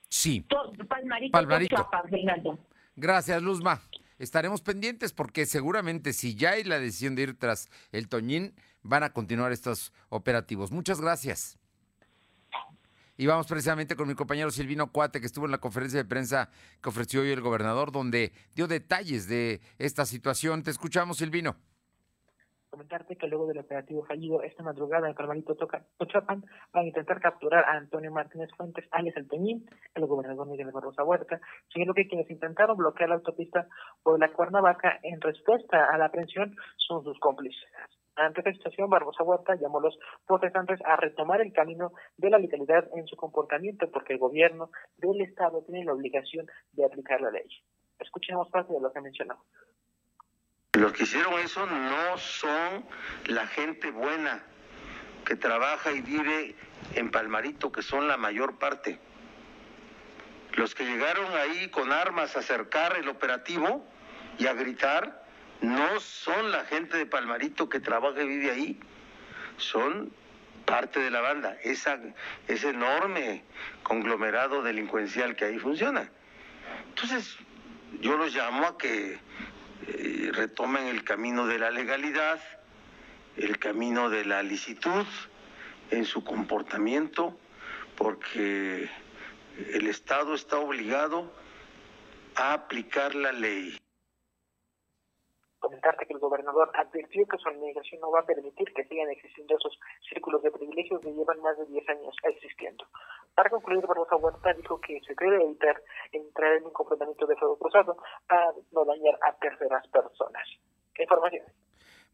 [0.08, 0.44] sí.
[0.88, 2.58] Palmarito, Palmarito.
[2.94, 3.80] Gracias, Luzma.
[4.18, 9.02] Estaremos pendientes porque seguramente si ya hay la decisión de ir tras el Toñín, van
[9.02, 10.70] a continuar estos operativos.
[10.70, 11.58] Muchas gracias.
[13.16, 16.50] Y vamos precisamente con mi compañero Silvino Cuate, que estuvo en la conferencia de prensa
[16.82, 20.62] que ofreció hoy el gobernador, donde dio detalles de esta situación.
[20.62, 21.56] Te escuchamos, Silvino
[22.76, 27.64] comentarte que luego del operativo fallido esta madrugada en Calvarito Tochapan van a intentar capturar
[27.64, 29.26] a Antonio Martínez Fuentes, alias El
[29.94, 31.40] el gobernador Miguel Barrosa Huerta,
[31.72, 33.66] siguiendo que quienes intentaron bloquear la autopista
[34.02, 37.64] por la Cuernavaca en respuesta a la aprehensión son sus cómplices.
[38.16, 42.38] Ante esta situación, Barbosa Huerta llamó a los protestantes a retomar el camino de la
[42.38, 47.30] legalidad en su comportamiento, porque el gobierno del Estado tiene la obligación de aplicar la
[47.30, 47.46] ley.
[47.98, 49.44] Escuchemos parte de lo que mencionó.
[50.72, 52.84] Los que hicieron eso no son
[53.28, 54.44] la gente buena
[55.26, 56.54] que trabaja y vive
[56.94, 58.98] en Palmarito, que son la mayor parte.
[60.54, 63.84] Los que llegaron ahí con armas a acercar el operativo
[64.38, 65.25] y a gritar,
[65.60, 68.80] no son la gente de Palmarito que trabaja y vive ahí,
[69.56, 70.12] son
[70.64, 71.98] parte de la banda, esa,
[72.48, 73.44] ese enorme
[73.82, 76.10] conglomerado delincuencial que ahí funciona.
[76.88, 77.36] Entonces,
[78.00, 79.18] yo los llamo a que
[79.86, 82.40] eh, retomen el camino de la legalidad,
[83.36, 85.06] el camino de la licitud
[85.90, 87.38] en su comportamiento,
[87.96, 88.90] porque
[89.72, 91.32] el Estado está obligado
[92.34, 93.78] a aplicar la ley
[95.66, 99.56] comentarte que el gobernador advirtió que su administración no va a permitir que sigan existiendo
[99.56, 99.76] esos
[100.08, 102.86] círculos de privilegios que llevan más de 10 años existiendo.
[103.34, 107.58] Para concluir, Barbosa Huerta dijo que se debe evitar entrar en un comportamiento de fuego
[107.58, 107.96] cruzado
[108.28, 110.46] para no dañar a terceras personas.
[110.94, 111.44] ¿Qué información?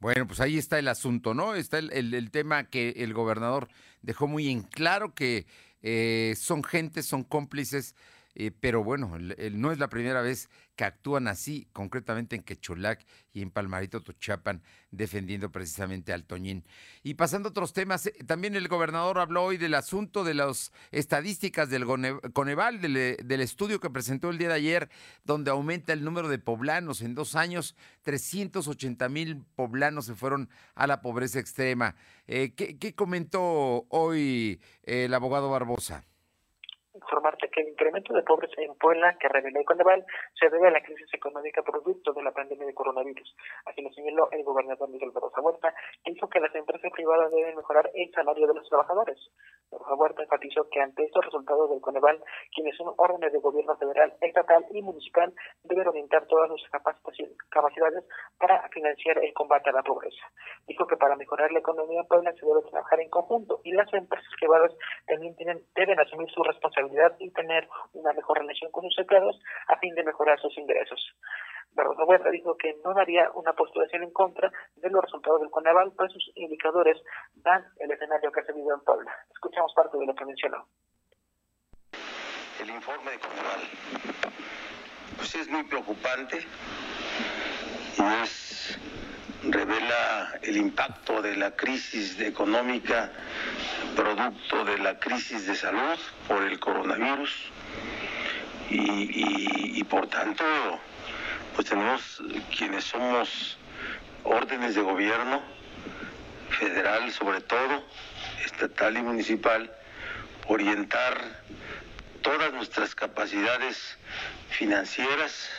[0.00, 1.54] Bueno, pues ahí está el asunto, ¿no?
[1.54, 3.68] Está el, el, tema que el gobernador
[4.00, 5.44] dejó muy en claro que
[5.82, 7.94] eh, son gente, son cómplices
[8.35, 13.42] eh, pero bueno, no es la primera vez que actúan así, concretamente en Quecholac y
[13.42, 16.64] en Palmarito Tochapan, defendiendo precisamente al Toñín.
[17.03, 20.73] Y pasando a otros temas, eh, también el gobernador habló hoy del asunto de las
[20.92, 21.85] estadísticas del
[22.33, 24.88] Coneval, del, eh, del, estudio que presentó el día de ayer,
[25.25, 27.03] donde aumenta el número de poblanos.
[27.03, 31.97] En dos años, 380 mil poblanos se fueron a la pobreza extrema.
[32.27, 36.05] ¿qué, ¿Qué comentó hoy el abogado Barbosa?
[36.94, 40.05] Informarte que el incremento de pobres en Puebla que reveló el Coneval
[40.38, 43.35] se debe a la crisis económica producto de la pandemia de coronavirus.
[43.64, 45.74] Así lo señaló el gobernador Miguel Barrosa Huerta,
[46.05, 49.18] que dijo que las empresas privadas deben mejorar el salario de los trabajadores.
[49.70, 52.22] Barrosa Huerta enfatizó que ante estos resultados del Coneval,
[52.55, 55.33] quienes son órdenes de gobierno federal, estatal y municipal
[55.64, 56.68] deben orientar todas sus
[57.48, 58.05] capacidades
[58.38, 60.26] para financiar el combate a la pobreza.
[60.66, 63.92] Dijo que para mejorar la economía en Puebla se debe trabajar en conjunto y las
[63.94, 64.72] empresas privadas
[65.07, 66.82] también tienen, deben asumir su responsabilidad
[67.18, 71.01] y tener una mejor relación con sus empleados a fin de mejorar sus ingresos.
[71.75, 75.92] Barbosa Huerta dijo que no daría una postulación en contra de los resultados del Coneval,
[75.97, 77.01] pues sus indicadores
[77.35, 79.11] dan el escenario que se vivido en Puebla.
[79.33, 80.66] Escuchamos parte de lo que mencionó.
[82.61, 83.61] El informe de Coneval
[85.16, 86.38] pues es muy preocupante
[87.99, 88.79] y es
[89.44, 93.11] revela el impacto de la crisis económica
[93.96, 97.50] producto de la crisis de salud por el coronavirus.
[98.70, 100.44] Y, por tanto
[101.55, 102.22] pues tenemos
[102.57, 103.59] quienes somos
[104.24, 105.42] órdenes de gobierno
[106.59, 107.85] federal sobre todo
[108.46, 109.70] estatal y municipal
[110.46, 111.42] orientar
[112.22, 113.98] todas nuestras capacidades
[114.48, 115.50] financieras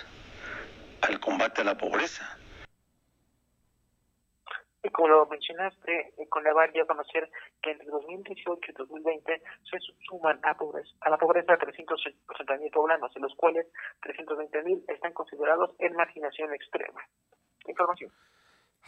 [1.01, 2.37] al combate a la pobreza.
[2.37, 2.42] y
[4.91, 7.29] como lo mencionaste, eh, con la dio a conocer
[7.61, 13.13] que entre 2018 y 2020 se suman a, pobreza, a la pobreza 380 mil poblanos,
[13.13, 13.65] de los cuales
[14.01, 17.01] 320 mil están considerados en marginación extrema.
[17.67, 18.11] Información.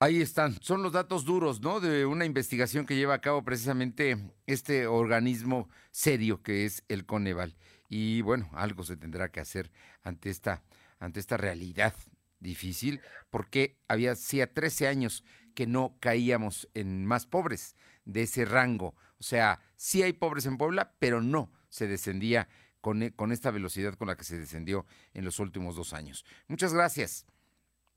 [0.01, 1.79] Ahí están, son los datos duros, ¿no?
[1.79, 7.55] De una investigación que lleva a cabo precisamente este organismo serio que es el Coneval.
[7.87, 9.71] Y bueno, algo se tendrá que hacer
[10.03, 10.63] ante esta,
[10.99, 11.93] ante esta realidad
[12.39, 15.23] difícil, porque había hacía 13 años
[15.55, 18.93] que no caíamos en más pobres de ese rango.
[19.19, 22.47] O sea, sí hay pobres en Puebla, pero no se descendía
[22.81, 26.25] con, e, con esta velocidad con la que se descendió en los últimos dos años.
[26.47, 27.25] Muchas gracias.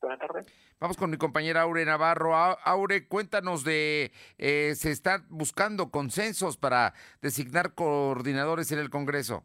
[0.01, 0.47] Buenas tardes.
[0.81, 2.37] Vamos con mi compañera Aure Navarro.
[2.37, 9.45] Aure, cuéntanos de, eh, se están buscando consensos para designar coordinadores en el Congreso.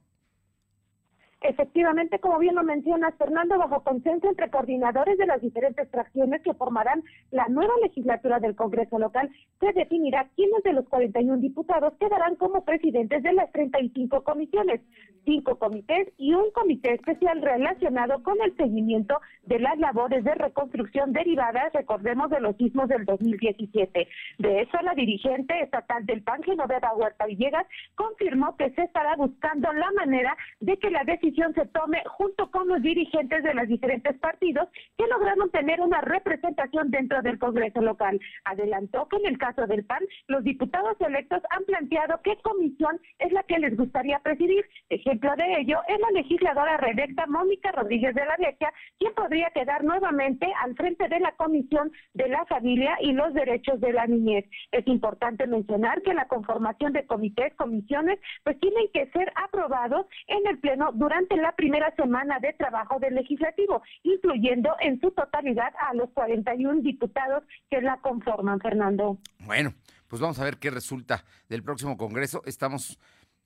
[1.43, 6.53] Efectivamente, como bien lo mencionas, Fernando, bajo consenso entre coordinadores de las diferentes fracciones que
[6.53, 9.29] formarán la nueva legislatura del Congreso local,
[9.59, 14.79] se definirá quiénes de los 41 diputados quedarán como presidentes de las 35 comisiones,
[15.25, 21.11] cinco comités y un comité especial relacionado con el seguimiento de las labores de reconstrucción
[21.11, 24.07] derivadas, recordemos, de los sismos del 2017.
[24.37, 29.73] De eso, la dirigente estatal del PAN, Genoveva Huerta Villegas, confirmó que se estará buscando
[29.73, 34.17] la manera de que la decisión se tome junto con los dirigentes de los diferentes
[34.19, 34.67] partidos
[34.97, 38.19] que lograron tener una representación dentro del Congreso local.
[38.45, 43.31] Adelantó que en el caso del PAN, los diputados electos han planteado qué comisión es
[43.31, 44.65] la que les gustaría presidir.
[44.89, 49.83] Ejemplo de ello es la legisladora reelecta Mónica Rodríguez de la Vieja, quien podría quedar
[49.83, 54.45] nuevamente al frente de la Comisión de la Familia y los Derechos de la Niñez.
[54.71, 60.45] Es importante mencionar que la conformación de comités, comisiones, pues tienen que ser aprobados en
[60.47, 65.93] el Pleno durante la primera semana de trabajo del legislativo, incluyendo en su totalidad a
[65.93, 69.17] los 41 diputados que la conforman, Fernando.
[69.39, 69.73] Bueno,
[70.07, 72.41] pues vamos a ver qué resulta del próximo Congreso.
[72.45, 72.99] Estamos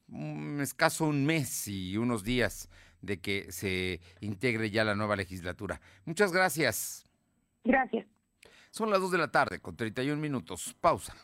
[0.09, 2.69] un escaso un mes y unos días
[3.01, 5.81] de que se integre ya la nueva legislatura.
[6.05, 7.05] Muchas gracias.
[7.63, 8.07] Gracias.
[8.71, 10.75] Son las 2 de la tarde con 31 minutos.
[10.79, 11.15] Pausa.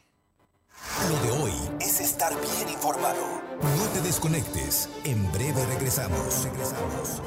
[1.09, 3.41] Lo de hoy es estar bien informado.
[3.61, 4.89] No te desconectes.
[5.03, 6.43] En breve regresamos.
[6.43, 7.21] Regresamos.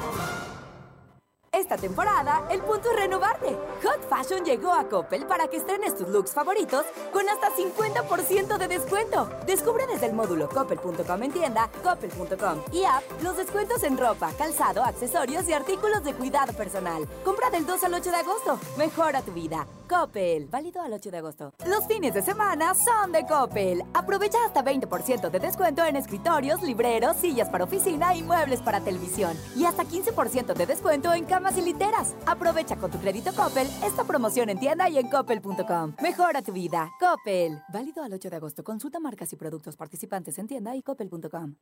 [1.53, 3.57] Esta temporada, el punto es renovarte.
[3.83, 8.69] Hot Fashion llegó a Coppel para que estrenes tus looks favoritos con hasta 50% de
[8.69, 9.31] descuento.
[9.47, 14.85] Descubre desde el módulo coppel.com en tienda, coppel.com y app los descuentos en ropa, calzado,
[14.85, 17.09] accesorios y artículos de cuidado personal.
[17.25, 18.61] Compra del 2 al 8 de agosto.
[18.77, 19.67] Mejora tu vida.
[19.87, 20.47] Coppel.
[20.47, 21.53] Válido al 8 de agosto.
[21.67, 23.83] Los fines de semana son de Coppel.
[23.95, 29.37] Aprovecha hasta 20% de descuento en escritorios, libreros, sillas para oficina y muebles para televisión.
[29.57, 32.15] Y hasta 15% de descuento en camas y literas.
[32.27, 35.95] Aprovecha con tu crédito Coppel esta promoción en tienda y en coppel.com.
[36.03, 36.91] Mejora tu vida.
[36.99, 37.63] Coppel.
[37.73, 38.65] Válido al 8 de agosto.
[38.65, 41.55] Consulta marcas y productos participantes en tienda y coppel.com.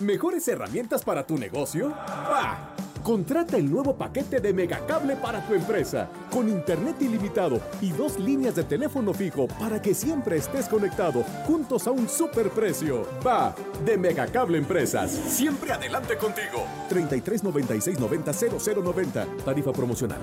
[0.00, 1.90] ¿Mejores herramientas para tu negocio?
[1.90, 2.74] ¡Bah!
[3.02, 8.54] Contrata el nuevo paquete de Megacable para tu empresa, con internet ilimitado y dos líneas
[8.54, 13.06] de teléfono fijo para que siempre estés conectado, juntos a un superprecio.
[13.26, 15.10] Va, de Megacable Empresas.
[15.10, 16.64] Siempre adelante contigo.
[16.88, 19.26] 33 96 90 0090.
[19.44, 20.22] Tarifa promocional.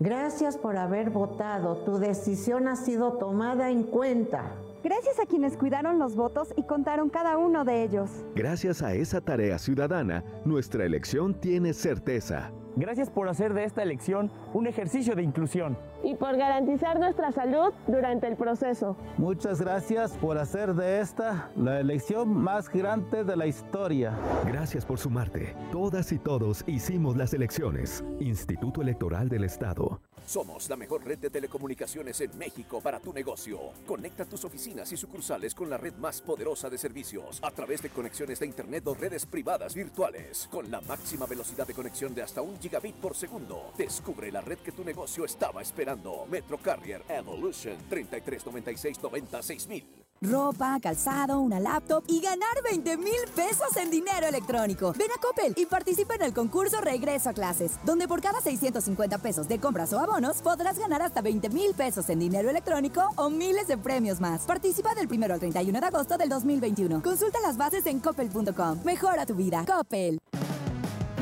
[0.00, 1.84] Gracias por haber votado.
[1.84, 4.56] Tu decisión ha sido tomada en cuenta.
[4.82, 8.10] Gracias a quienes cuidaron los votos y contaron cada uno de ellos.
[8.34, 12.50] Gracias a esa tarea ciudadana, nuestra elección tiene certeza.
[12.74, 15.78] Gracias por hacer de esta elección un ejercicio de inclusión.
[16.04, 18.96] Y por garantizar nuestra salud durante el proceso.
[19.16, 24.12] Muchas gracias por hacer de esta la elección más grande de la historia.
[24.46, 25.56] Gracias por sumarte.
[25.72, 28.04] Todas y todos hicimos las elecciones.
[28.20, 30.00] Instituto Electoral del Estado.
[30.26, 33.58] Somos la mejor red de telecomunicaciones en México para tu negocio.
[33.86, 37.90] Conecta tus oficinas y sucursales con la red más poderosa de servicios a través de
[37.90, 42.40] conexiones de Internet o redes privadas virtuales con la máxima velocidad de conexión de hasta
[42.40, 43.72] un gigabit por segundo.
[43.76, 45.93] Descubre la red que tu negocio estaba esperando.
[46.28, 49.84] Metro Carrier Evolution 3396
[50.20, 54.94] Ropa, calzado, una laptop y ganar 20 mil pesos en dinero electrónico.
[54.96, 59.18] Ven a Coppel y participa en el concurso Regreso a Clases, donde por cada 650
[59.18, 63.28] pesos de compras o abonos podrás ganar hasta 20 mil pesos en dinero electrónico o
[63.28, 64.42] miles de premios más.
[64.42, 67.02] Participa del 1 al 31 de agosto del 2021.
[67.02, 68.80] Consulta las bases en coppel.com.
[68.84, 69.64] Mejora tu vida.
[69.66, 70.18] Coppel.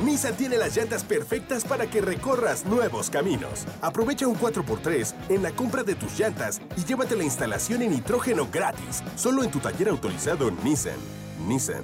[0.03, 3.65] Nissan tiene las llantas perfectas para que recorras nuevos caminos.
[3.81, 8.47] Aprovecha un 4x3 en la compra de tus llantas y llévate la instalación en nitrógeno
[8.51, 10.99] gratis, solo en tu taller autorizado Nissan.
[11.47, 11.83] Nissan.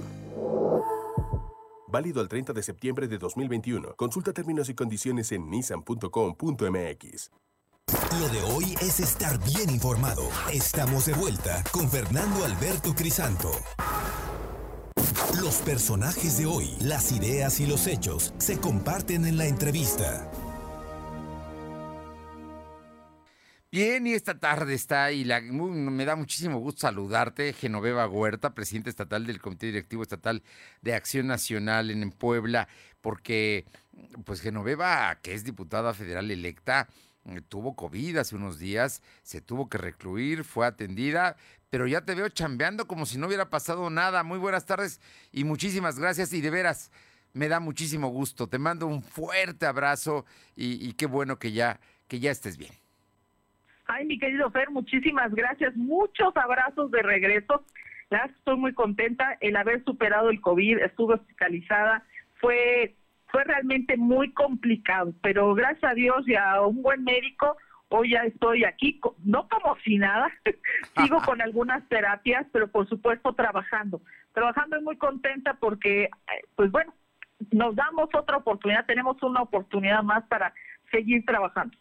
[1.87, 3.95] Válido al 30 de septiembre de 2021.
[3.95, 7.31] Consulta términos y condiciones en nissan.com.mx.
[8.19, 10.29] Lo de hoy es estar bien informado.
[10.51, 13.51] Estamos de vuelta con Fernando Alberto Crisanto.
[15.41, 20.29] Los personajes de hoy, las ideas y los hechos se comparten en la entrevista.
[23.71, 29.27] Bien, y esta tarde está, y me da muchísimo gusto saludarte, Genoveva Huerta, presidente estatal
[29.27, 30.41] del Comité Directivo Estatal
[30.81, 32.67] de Acción Nacional en Puebla,
[32.99, 33.65] porque
[34.25, 36.89] pues Genoveva, que es diputada federal electa,
[37.47, 41.35] tuvo COVID hace unos días, se tuvo que recluir, fue atendida,
[41.69, 44.23] pero ya te veo chambeando como si no hubiera pasado nada.
[44.23, 45.01] Muy buenas tardes
[45.31, 46.91] y muchísimas gracias y de veras
[47.33, 48.47] me da muchísimo gusto.
[48.47, 50.25] Te mando un fuerte abrazo
[50.55, 52.73] y, y qué bueno que ya, que ya estés bien.
[53.85, 55.75] Ay, mi querido Fer, muchísimas gracias.
[55.75, 57.65] Muchos abrazos de regreso.
[58.09, 62.03] Estoy muy contenta el haber superado el COVID, estuve hospitalizada.
[62.35, 62.95] Fue,
[63.31, 67.57] fue realmente muy complicado, pero gracias a Dios y a un buen médico,
[67.89, 70.31] hoy ya estoy aquí, no como si nada,
[70.97, 74.01] sigo con algunas terapias, pero por supuesto trabajando.
[74.33, 76.09] Trabajando y muy contenta porque, eh,
[76.55, 76.93] pues bueno,
[77.51, 80.53] nos damos otra oportunidad, tenemos una oportunidad más para
[80.91, 81.77] seguir trabajando.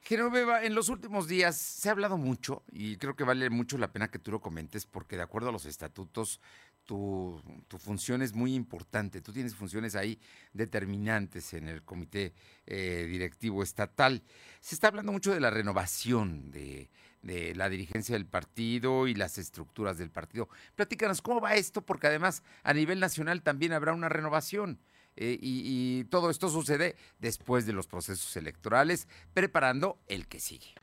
[0.00, 3.92] Genoveva, en los últimos días se ha hablado mucho y creo que vale mucho la
[3.92, 6.40] pena que tú lo comentes porque de acuerdo a los estatutos
[6.88, 7.38] tu,
[7.78, 9.20] función es muy importante.
[9.20, 10.18] Tú tienes funciones ahí
[10.54, 12.32] determinantes en el comité
[12.66, 14.22] eh, directivo estatal.
[14.60, 16.88] Se está hablando mucho de la renovación de,
[17.22, 20.48] la dirigencia del partido y las estructuras del partido.
[20.76, 24.80] Platícanos cómo va esto porque además a nivel nacional también habrá una renovación.
[25.16, 30.74] Eh, y, todo esto sucede después de los procesos electorales, preparando el que sigue.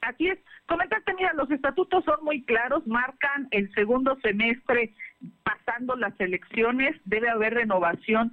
[0.00, 0.38] Así es.
[0.66, 4.94] Comentaste, mira, los estatutos son muy claros, marcan el segundo semestre
[5.42, 8.32] pasando las elecciones, debe haber renovación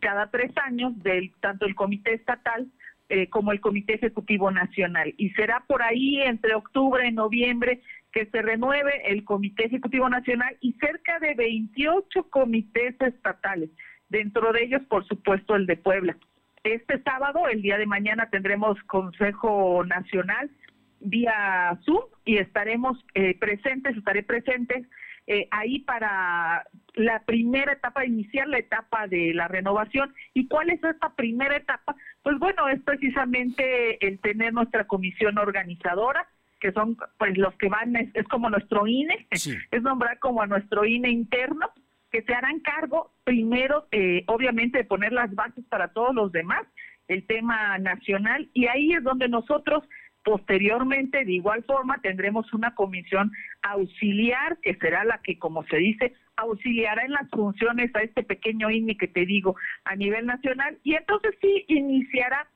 [0.00, 2.68] cada tres años del tanto el comité estatal
[3.08, 7.80] eh, como el comité ejecutivo nacional y será por ahí entre octubre y noviembre
[8.12, 13.70] que se renueve el comité ejecutivo nacional y cerca de 28 comités estatales
[14.08, 16.16] dentro de ellos, por supuesto, el de Puebla.
[16.64, 20.50] Este sábado, el día de mañana, tendremos Consejo Nacional
[21.00, 24.86] vía Zoom y estaremos eh, presentes, estaré presente
[25.30, 30.14] eh, ahí para la primera etapa, iniciar la etapa de la renovación.
[30.32, 31.94] ¿Y cuál es esta primera etapa?
[32.22, 36.26] Pues bueno, es precisamente el tener nuestra comisión organizadora,
[36.60, 40.86] que son pues los que van, es, como nuestro INE, es nombrar como a nuestro
[40.86, 41.70] INE interno,
[42.10, 46.66] que se harán cargo primero, eh, obviamente, de poner las bases para todos los demás,
[47.06, 49.84] el tema nacional, y ahí es donde nosotros
[50.28, 56.12] posteriormente, de igual forma, tendremos una comisión auxiliar, que será la que, como se dice,
[56.36, 59.56] auxiliará en las funciones a este pequeño INE que te digo
[59.86, 62.46] a nivel nacional, y entonces sí iniciará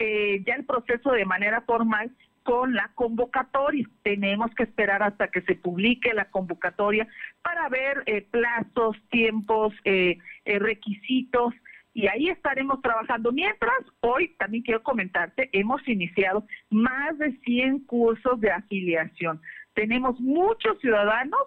[0.00, 2.10] eh, ya el proceso de manera formal
[2.42, 3.86] con la convocatoria.
[4.02, 7.06] Tenemos que esperar hasta que se publique la convocatoria
[7.42, 11.54] para ver eh, plazos, tiempos, eh, eh, requisitos
[11.92, 13.32] y ahí estaremos trabajando.
[13.32, 19.40] Mientras, hoy también quiero comentarte, hemos iniciado más de 100 cursos de afiliación.
[19.74, 21.40] Tenemos muchos ciudadanos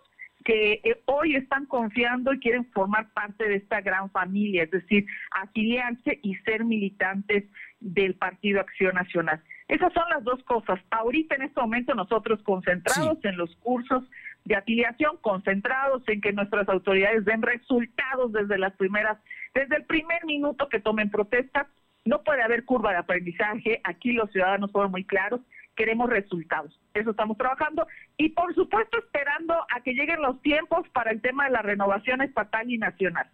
[0.43, 6.19] que hoy están confiando y quieren formar parte de esta gran familia, es decir, afiliarse
[6.21, 7.45] y ser militantes
[7.79, 9.41] del Partido Acción Nacional.
[9.67, 10.79] Esas son las dos cosas.
[10.91, 14.03] Ahorita en este momento nosotros concentrados en los cursos
[14.45, 19.17] de afiliación, concentrados en que nuestras autoridades den resultados desde las primeras,
[19.53, 21.67] desde el primer minuto que tomen protesta.
[22.05, 23.79] No puede haber curva de aprendizaje.
[23.83, 25.39] Aquí los ciudadanos fueron muy claros.
[25.75, 26.77] Queremos resultados.
[26.93, 27.87] Eso estamos trabajando.
[28.17, 32.21] Y por supuesto esperando a que lleguen los tiempos para el tema de la renovación
[32.21, 33.29] estatal y nacional.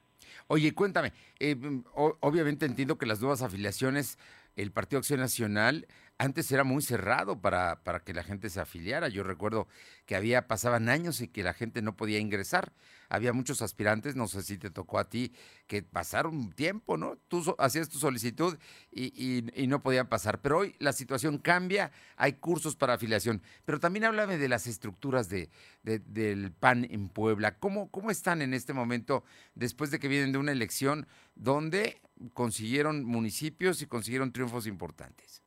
[0.48, 1.56] Oye, cuéntame, eh,
[1.94, 4.18] obviamente entiendo que las nuevas afiliaciones,
[4.56, 5.88] el Partido Acción Nacional
[6.20, 9.08] antes era muy cerrado para, para, que la gente se afiliara.
[9.08, 9.70] Yo recuerdo
[10.06, 12.74] que había, pasaban años y que la gente no podía ingresar.
[13.08, 15.32] Había muchos aspirantes, no sé si te tocó a ti,
[15.66, 17.16] que pasaron tiempo, ¿no?
[17.30, 18.60] Tú hacías tu solicitud
[18.92, 20.42] y, y, no podían pasar.
[20.42, 23.42] Pero hoy la situación cambia, hay cursos para afiliación.
[23.64, 25.50] Pero también háblame de las estructuras de,
[25.84, 27.58] del PAN en Puebla.
[27.60, 29.24] ¿Cómo, ¿Cómo están en este momento
[29.56, 32.02] después de que vienen de una elección donde
[32.34, 35.42] consiguieron municipios y consiguieron triunfos importantes?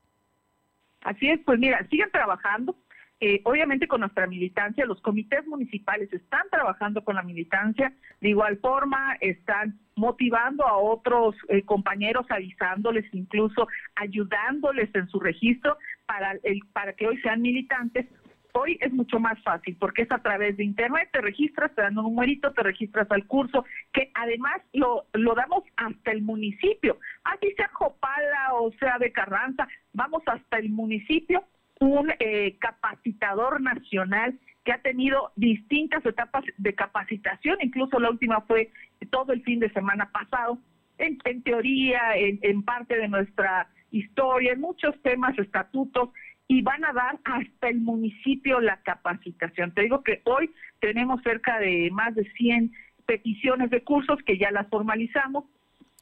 [1.05, 2.77] Así es, pues mira, siguen trabajando.
[3.25, 8.59] Eh, obviamente con nuestra militancia, los comités municipales están trabajando con la militancia, de igual
[8.59, 16.63] forma están motivando a otros eh, compañeros, avisándoles, incluso ayudándoles en su registro para, el,
[16.73, 18.07] para que hoy sean militantes.
[18.55, 21.97] Hoy es mucho más fácil porque es a través de internet, te registras, te dan
[21.97, 27.51] un numerito, te registras al curso, que además lo, lo damos hasta el municipio, así
[27.57, 31.45] sea Jopala o sea de Carranza, vamos hasta el municipio,
[31.81, 38.71] un eh, capacitador nacional que ha tenido distintas etapas de capacitación, incluso la última fue
[39.11, 40.59] todo el fin de semana pasado,
[40.99, 46.11] en, teoría, en, en parte de nuestra historia, en muchos temas, estatutos,
[46.53, 49.73] y van a dar hasta el municipio la capacitación.
[49.73, 50.51] Te digo que hoy
[50.81, 52.71] tenemos cerca de más de 100
[53.07, 55.45] peticiones de cursos que ya las formalizamos.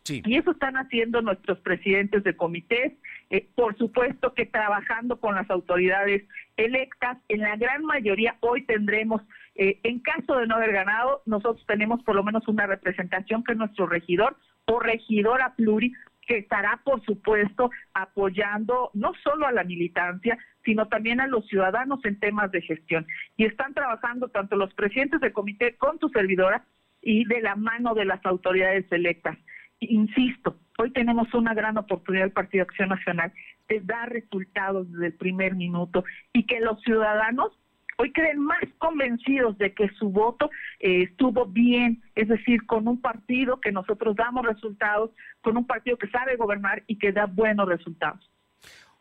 [0.09, 2.95] Y eso están haciendo nuestros presidentes de comités,
[3.29, 6.25] eh, por supuesto que trabajando con las autoridades
[6.57, 9.23] electas, en la gran mayoría hoy tendremos,
[9.55, 13.53] eh, en caso de no haber ganado, nosotros tenemos por lo menos una representación que
[13.53, 15.93] es nuestro regidor o regidora pluri,
[16.31, 21.99] que estará, por supuesto, apoyando no solo a la militancia, sino también a los ciudadanos
[22.05, 23.05] en temas de gestión.
[23.37, 26.65] Y están trabajando tanto los presidentes de comité con tu servidora
[27.03, 29.37] y de la mano de las autoridades electas.
[29.81, 33.33] Insisto, hoy tenemos una gran oportunidad del Partido Acción Nacional
[33.69, 37.59] de dar resultados desde el primer minuto y que los ciudadanos
[38.01, 43.01] hoy creen más convencidos de que su voto eh, estuvo bien, es decir, con un
[43.01, 45.11] partido que nosotros damos resultados,
[45.43, 48.31] con un partido que sabe gobernar y que da buenos resultados.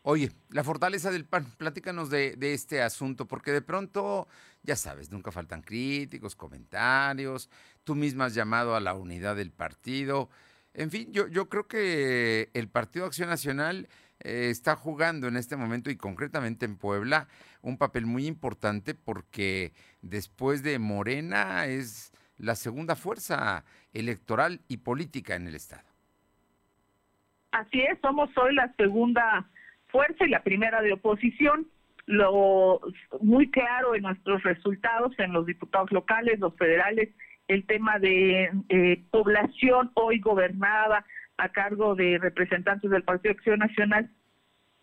[0.01, 4.27] Oye, la fortaleza del PAN, platícanos de, este asunto, porque de pronto,
[4.63, 7.49] ya sabes, nunca faltan críticos, comentarios,
[7.85, 10.29] tú misma has llamado a la unidad del partido.
[10.73, 13.87] En fin, yo, yo creo que el Partido Acción Nacional
[14.21, 17.27] eh, está jugando en este momento y concretamente en Puebla
[17.61, 25.35] un papel muy importante porque después de Morena es la segunda fuerza electoral y política
[25.35, 25.87] en el Estado.
[27.51, 29.49] Así es, somos hoy la segunda
[29.87, 31.67] fuerza y la primera de oposición.
[32.05, 32.79] Lo
[33.21, 37.09] muy claro en nuestros resultados en los diputados locales, los federales,
[37.47, 41.05] el tema de eh, población hoy gobernada
[41.37, 44.09] a cargo de representantes del Partido Acción Nacional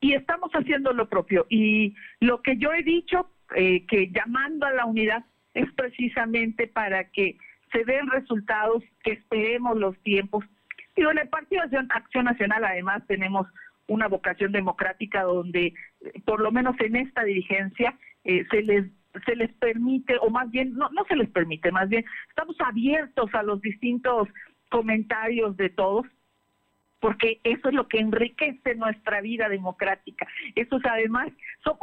[0.06, 1.46] y estamos haciendo lo propio.
[1.48, 7.10] Y lo que yo he dicho, eh, que llamando a la unidad es precisamente para
[7.10, 7.36] que
[7.72, 10.44] se den resultados, que esperemos los tiempos.
[10.94, 13.48] Y en el Partido Acción Nacional además tenemos
[13.88, 18.84] una vocación democrática donde, eh, por lo menos en esta dirigencia, eh, se les
[19.24, 23.34] se les permite, o más bien, no, no se les permite, más bien, estamos abiertos
[23.34, 24.28] a los distintos
[24.68, 26.06] comentarios de todos,
[27.00, 30.26] porque eso es lo que enriquece nuestra vida democrática.
[30.54, 31.28] Eso es además,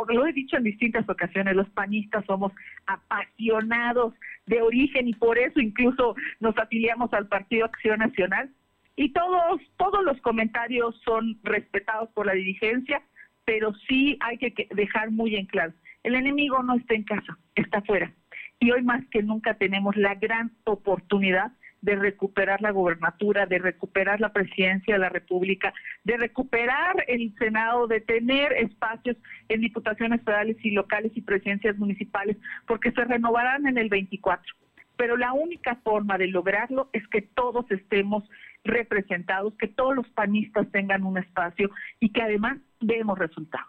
[0.10, 2.52] lo he dicho en distintas ocasiones, los panistas somos
[2.88, 4.14] apasionados
[4.46, 8.50] de origen y por eso incluso nos afiliamos al Partido Acción Nacional
[8.96, 13.02] y todos, todos los comentarios son respetados por la dirigencia,
[13.46, 17.80] pero sí hay que dejar muy en claro, el enemigo no está en casa, está
[17.80, 18.14] afuera.
[18.60, 21.52] Y hoy más que nunca tenemos la gran oportunidad
[21.84, 25.74] de recuperar la gobernatura, de recuperar la presidencia de la República,
[26.06, 29.18] de recuperar el Senado, de tener espacios
[29.50, 34.56] en diputaciones federales y locales y presidencias municipales, porque se renovarán en el 24.
[34.96, 38.24] Pero la única forma de lograrlo es que todos estemos
[38.64, 41.70] representados, que todos los panistas tengan un espacio
[42.00, 43.68] y que además demos resultados.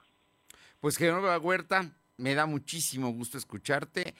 [0.78, 4.14] Pues Genova Huerta, me da muchísimo gusto escucharte.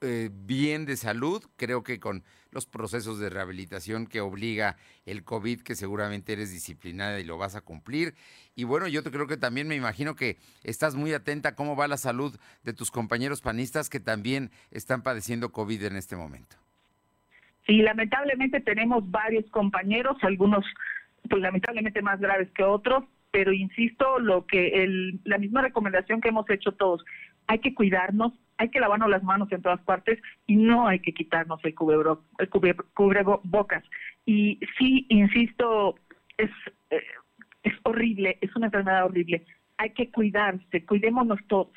[0.00, 4.76] Eh, bien de salud, creo que con los procesos de rehabilitación que obliga
[5.06, 8.14] el COVID, que seguramente eres disciplinada y lo vas a cumplir.
[8.54, 11.76] Y bueno, yo te creo que también me imagino que estás muy atenta a cómo
[11.76, 16.56] va la salud de tus compañeros panistas que también están padeciendo COVID en este momento.
[17.66, 20.64] Sí, lamentablemente tenemos varios compañeros, algunos
[21.28, 26.28] pues lamentablemente más graves que otros, pero insisto, lo que el, la misma recomendación que
[26.28, 27.04] hemos hecho todos,
[27.46, 31.14] hay que cuidarnos, hay que lavarnos las manos en todas partes y no hay que
[31.14, 33.84] quitarnos el, cubrebocas.
[34.26, 35.94] Y sí, insisto,
[36.36, 36.50] es,
[36.90, 37.02] eh,
[37.62, 39.46] es horrible, es una enfermedad horrible.
[39.78, 41.68] Hay que cuidarse, cuidémonos todos.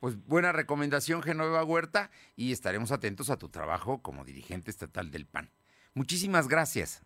[0.00, 5.26] Pues buena recomendación, Genoveva Huerta, y estaremos atentos a tu trabajo como dirigente estatal del
[5.26, 5.50] PAN.
[5.94, 7.04] Muchísimas gracias.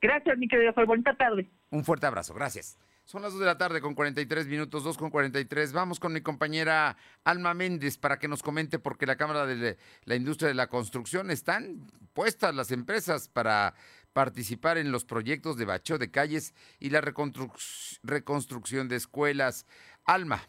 [0.00, 0.86] Gracias, mi querido Juan.
[0.86, 1.48] Bonita tarde.
[1.70, 2.78] Un fuerte abrazo, gracias.
[3.08, 5.72] Son las 2 de la tarde con 43 minutos, 2 con 43.
[5.72, 10.14] Vamos con mi compañera Alma Méndez para que nos comente porque la Cámara de la
[10.14, 13.72] Industria de la Construcción están puestas las empresas para
[14.12, 19.64] participar en los proyectos de bacheo de calles y la reconstrucción de escuelas.
[20.04, 20.42] Alma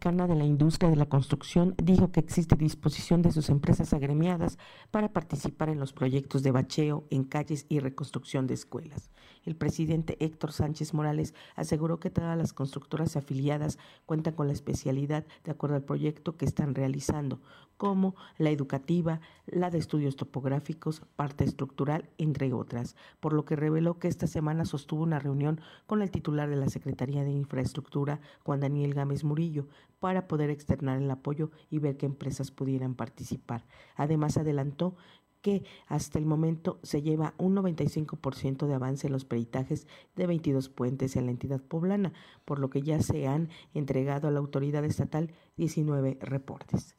[0.00, 4.56] de la Industria de la Construcción dijo que existe disposición de sus empresas agremiadas
[4.92, 9.10] para participar en los proyectos de bacheo en calles y reconstrucción de escuelas.
[9.44, 15.24] El presidente Héctor Sánchez Morales aseguró que todas las constructoras afiliadas cuentan con la especialidad
[15.44, 17.40] de acuerdo al proyecto que están realizando,
[17.76, 23.98] como la educativa, la de estudios topográficos, parte estructural, entre otras, por lo que reveló
[23.98, 28.60] que esta semana sostuvo una reunión con el titular de la Secretaría de Infraestructura, Juan
[28.60, 29.68] Daniel Gámez Murillo,
[30.00, 33.64] para poder externar el apoyo y ver qué empresas pudieran participar.
[33.96, 34.96] Además, adelantó
[35.42, 39.86] que hasta el momento se lleva un 95% de avance en los peritajes
[40.16, 42.12] de 22 puentes en la entidad poblana,
[42.44, 46.96] por lo que ya se han entregado a la autoridad estatal 19 reportes.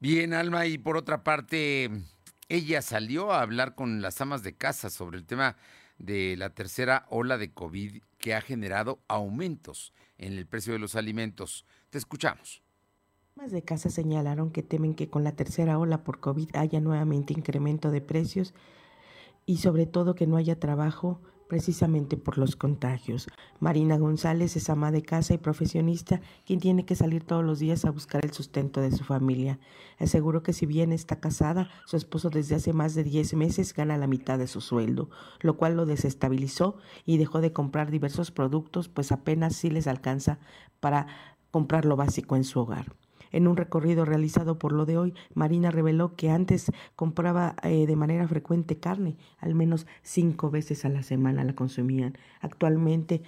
[0.00, 1.90] Bien, Alma, y por otra parte,
[2.48, 5.56] ella salió a hablar con las amas de casa sobre el tema
[5.98, 10.96] de la tercera ola de COVID que ha generado aumentos en el precio de los
[10.96, 11.64] alimentos.
[11.90, 12.62] Te escuchamos.
[13.34, 17.32] Más de casa señalaron que temen que con la tercera ola por COVID haya nuevamente
[17.32, 18.52] incremento de precios
[19.46, 21.18] y sobre todo que no haya trabajo
[21.48, 23.28] precisamente por los contagios.
[23.58, 27.86] Marina González es ama de casa y profesionista quien tiene que salir todos los días
[27.86, 29.58] a buscar el sustento de su familia.
[29.98, 33.96] Aseguró que si bien está casada, su esposo desde hace más de 10 meses gana
[33.96, 35.08] la mitad de su sueldo,
[35.40, 36.76] lo cual lo desestabilizó
[37.06, 40.38] y dejó de comprar diversos productos, pues apenas sí les alcanza
[40.80, 41.06] para
[41.50, 42.94] comprar lo básico en su hogar.
[43.32, 47.96] En un recorrido realizado por lo de hoy, Marina reveló que antes compraba eh, de
[47.96, 52.16] manera frecuente carne, al menos cinco veces a la semana la consumían.
[52.40, 53.22] Actualmente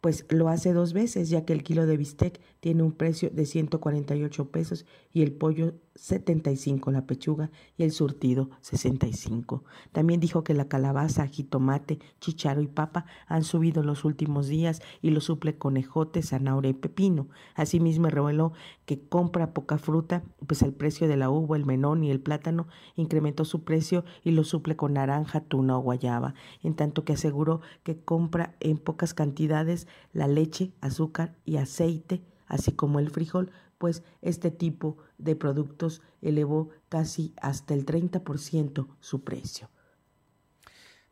[0.00, 3.46] pues lo hace dos veces, ya que el kilo de bistec tiene un precio de
[3.46, 9.62] 148 pesos y el pollo 75 la pechuga y el surtido 65.
[9.92, 15.10] También dijo que la calabaza, jitomate, chicharo y papa han subido los últimos días y
[15.10, 17.28] lo suple con ejote, zanahoria y pepino.
[17.54, 18.52] Asimismo reveló
[18.84, 22.66] que compra poca fruta, pues el precio de la uva, el menón y el plátano
[22.96, 27.60] incrementó su precio y lo suple con naranja, tuna o guayaba, en tanto que aseguró
[27.84, 34.02] que compra en pocas cantidades la leche, azúcar y aceite, así como el frijol, pues
[34.22, 39.70] este tipo de productos elevó casi hasta el 30% su precio.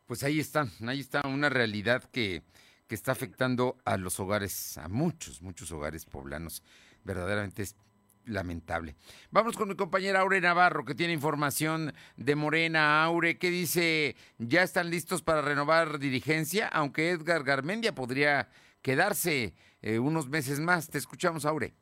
[0.05, 2.43] Pues ahí está, ahí está una realidad que,
[2.87, 6.63] que está afectando a los hogares, a muchos, muchos hogares poblanos.
[7.03, 7.75] Verdaderamente es
[8.25, 8.95] lamentable.
[9.31, 13.03] Vamos con mi compañera Aure Navarro, que tiene información de Morena.
[13.03, 14.15] Aure, ¿qué dice?
[14.37, 16.67] ¿Ya están listos para renovar dirigencia?
[16.67, 18.49] Aunque Edgar Garmendia podría
[18.81, 19.53] quedarse
[19.85, 20.89] eh, unos meses más.
[20.89, 21.73] Te escuchamos, Aure.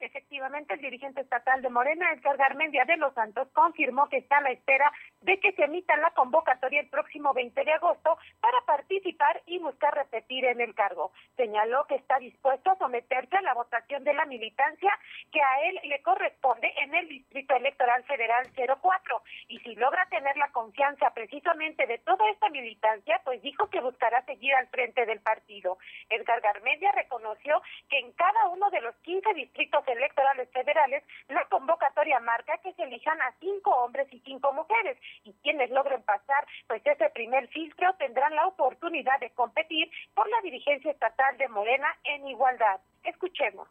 [0.00, 4.40] Efectivamente, el dirigente estatal de Morena, Edgar Garmendia de los Santos, confirmó que está a
[4.42, 4.90] la espera
[5.26, 9.92] de que se emita la convocatoria el próximo 20 de agosto para participar y buscar
[9.92, 11.10] repetir en el cargo.
[11.36, 14.96] Señaló que está dispuesto a someterse a la votación de la militancia
[15.32, 20.36] que a él le corresponde en el Distrito Electoral Federal 04 y si logra tener
[20.36, 25.20] la confianza precisamente de toda esta militancia, pues dijo que buscará seguir al frente del
[25.20, 25.78] partido.
[26.08, 27.60] Edgar Garmendia reconoció
[27.90, 32.84] que en cada uno de los 15 distritos electorales federales, la convocatoria marca que se
[32.84, 37.94] elijan a cinco hombres y cinco mujeres y quienes logren pasar pues ese primer filtro
[37.98, 42.80] tendrán la oportunidad de competir por la dirigencia estatal de Morena en igualdad.
[43.04, 43.68] Escuchemos.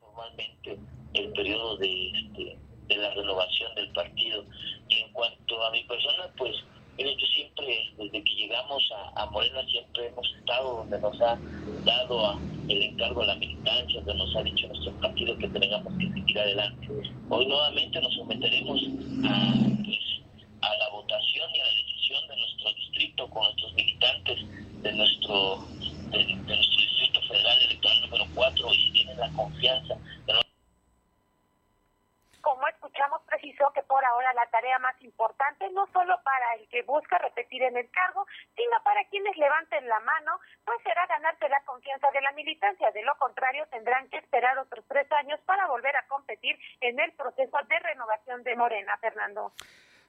[0.00, 0.78] Normalmente
[1.14, 4.44] el periodo de, este, de la renovación del partido
[4.88, 6.54] y en cuanto a mi persona pues
[6.98, 8.82] yo siempre, desde que llegamos
[9.16, 11.38] a, Morena, siempre hemos estado donde nos ha
[11.84, 12.38] dado
[12.68, 16.38] el encargo a la militancia, donde nos ha dicho nuestro partido que tengamos que seguir
[16.38, 16.88] adelante.
[17.30, 18.80] Hoy nuevamente nos someteremos
[19.24, 20.11] a, pues,
[20.62, 24.38] a la votación y a la decisión de nuestro distrito con nuestros militantes
[24.82, 25.58] de nuestro,
[26.10, 29.94] de, nuestro distrito federal electoral número 4 y tienen la confianza
[30.26, 30.42] de
[32.42, 36.82] como escuchamos, precisó que por ahora la tarea más importante, no solo para el que
[36.82, 41.62] busca repetir en el cargo, sino para quienes levanten la mano, pues será ganarse la
[41.64, 42.90] confianza de la militancia.
[42.90, 47.12] De lo contrario, tendrán que esperar otros tres años para volver a competir en el
[47.12, 49.52] proceso de renovación de Morena, Fernando.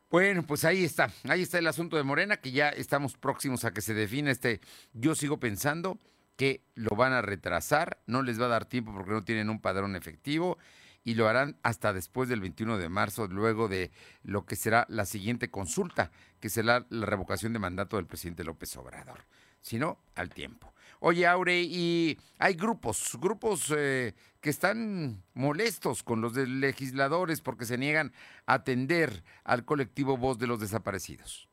[0.10, 3.72] Bueno, pues ahí está, ahí está el asunto de Morena, que ya estamos próximos a
[3.72, 4.62] que se define este.
[4.94, 6.00] Yo sigo pensando
[6.36, 9.60] que lo van a retrasar, no les va a dar tiempo porque no tienen un
[9.60, 10.58] padrón efectivo
[11.04, 13.92] y lo harán hasta después del 21 de marzo, luego de
[14.24, 18.76] lo que será la siguiente consulta, que será la revocación de mandato del presidente López
[18.78, 19.26] Obrador.
[19.62, 20.74] Si no, al tiempo.
[21.00, 24.14] Oye, Aure, y hay grupos, grupos eh,
[24.44, 28.12] que están molestos con los legisladores porque se niegan
[28.46, 31.48] a atender al colectivo Voz de los Desaparecidos.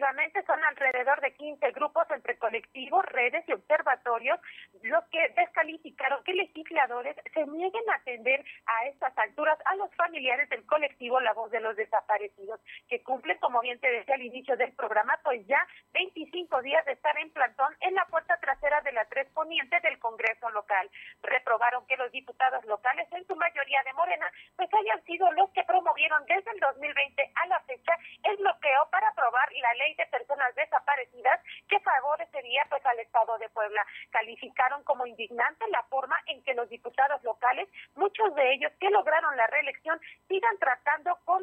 [0.00, 4.40] Efectivamente, son alrededor de 15 grupos entre colectivos, redes y observatorios
[4.82, 10.48] los que descalificaron que legisladores se nieguen a atender a estas alturas a los familiares
[10.48, 14.56] del colectivo La Voz de los Desaparecidos, que cumplen, como bien te decía al inicio
[14.56, 18.92] del programa, pues ya 25 días de estar en plantón en la puerta trasera de
[18.92, 20.88] la tres poniente del Congreso local.
[21.22, 25.64] Reprobaron que los diputados locales, en su mayoría de Morena, pues hayan sido los que
[25.64, 30.54] promovieron desde el 2020 a la fecha el bloqueo para aprobar la ley de personas
[30.54, 33.84] desaparecidas que favorecería pues al Estado de Puebla.
[34.10, 39.36] Calificaron como indignante la forma en que los diputados locales, muchos de ellos que lograron
[39.36, 41.40] la reelección, sigan tratando con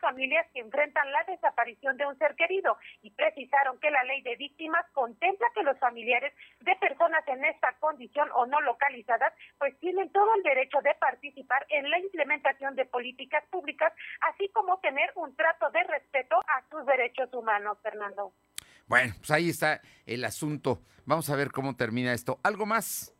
[0.00, 4.34] familias que enfrentan la desaparición de un ser querido y precisaron que la ley de
[4.36, 10.10] víctimas contempla que los familiares de personas en esta condición o no localizadas pues tienen
[10.10, 13.92] todo el derecho de participar en la implementación de políticas públicas,
[14.32, 18.32] así como tener un trato de respeto a sus derechos humanos, Fernando.
[18.86, 20.82] Bueno, pues ahí está el asunto.
[21.04, 22.40] Vamos a ver cómo termina esto.
[22.42, 23.14] ¿Algo más?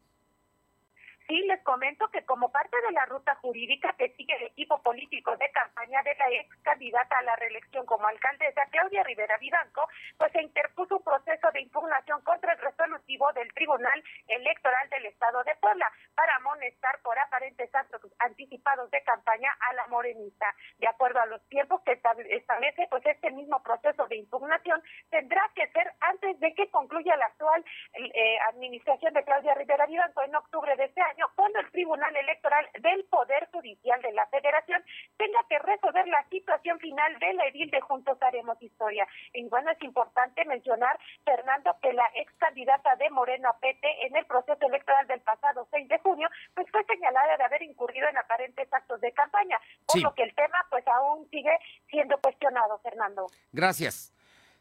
[1.31, 5.37] Sí, les comento que como parte de la ruta jurídica que sigue el equipo político
[5.37, 9.87] de campaña de la ex candidata a la reelección como alcaldesa, Claudia Rivera Vivanco,
[10.19, 15.45] pues se interpuso un proceso de impugnación contra el resolutivo del Tribunal Electoral del Estado
[15.45, 20.53] de Puebla para amonestar por aparentes actos anticipados de campaña a la morenista.
[20.79, 25.69] De acuerdo a los tiempos que establece, pues este mismo proceso de impugnación tendrá que
[25.69, 27.65] ser antes de que concluya la actual
[27.95, 32.69] eh, administración de Claudia Rivera Vivanco en octubre de este año cuando el Tribunal Electoral
[32.81, 34.83] del Poder Judicial de la Federación
[35.17, 39.07] tenga que resolver la situación final de la edil de Juntos Haremos Historia.
[39.33, 44.17] Y bueno, es importante mencionar, Fernando, que la ex candidata de Moreno a PT en
[44.17, 48.19] el proceso electoral del pasado 6 de junio, pues fue señalada de haber incurrido en
[48.19, 51.57] aparentes actos de campaña, por lo que el tema pues aún sigue
[51.89, 53.27] siendo cuestionado, Fernando.
[53.53, 54.13] Gracias.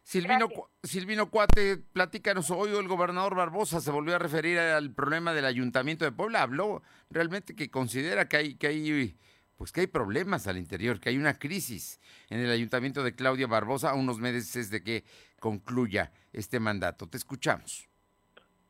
[0.10, 0.48] Silvino,
[0.82, 6.04] Silvino Cuate, platícanos, hoy el gobernador Barbosa se volvió a referir al problema del ayuntamiento
[6.04, 6.82] de Puebla, habló
[7.12, 9.16] realmente que considera que hay, que hay,
[9.56, 12.02] pues que hay problemas al interior, que hay una crisis
[12.32, 15.04] en el ayuntamiento de Claudia Barbosa a unos meses de que
[15.40, 17.06] concluya este mandato.
[17.08, 17.88] Te escuchamos.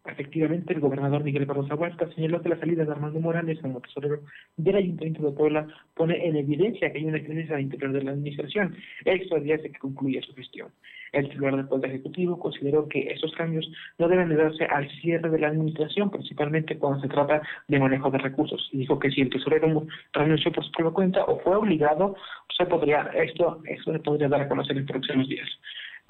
[0.05, 4.23] Efectivamente, el gobernador Miguel Barroso Huerta señaló que la salida de Armando Morales como tesorero
[4.57, 8.11] del Ayuntamiento de Puebla pone en evidencia que hay una crisis al interior de la
[8.11, 8.75] administración.
[9.05, 10.71] Esto día de que concluya su gestión.
[11.11, 15.29] El titular del Poder Ejecutivo consideró que estos cambios no deben de darse al cierre
[15.29, 18.69] de la administración, principalmente cuando se trata de manejo de recursos.
[18.71, 22.15] Y dijo que si el tesorero renunció por su propia cuenta o fue obligado,
[22.57, 25.47] se podría, esto, esto se podría dar a conocer en próximos días.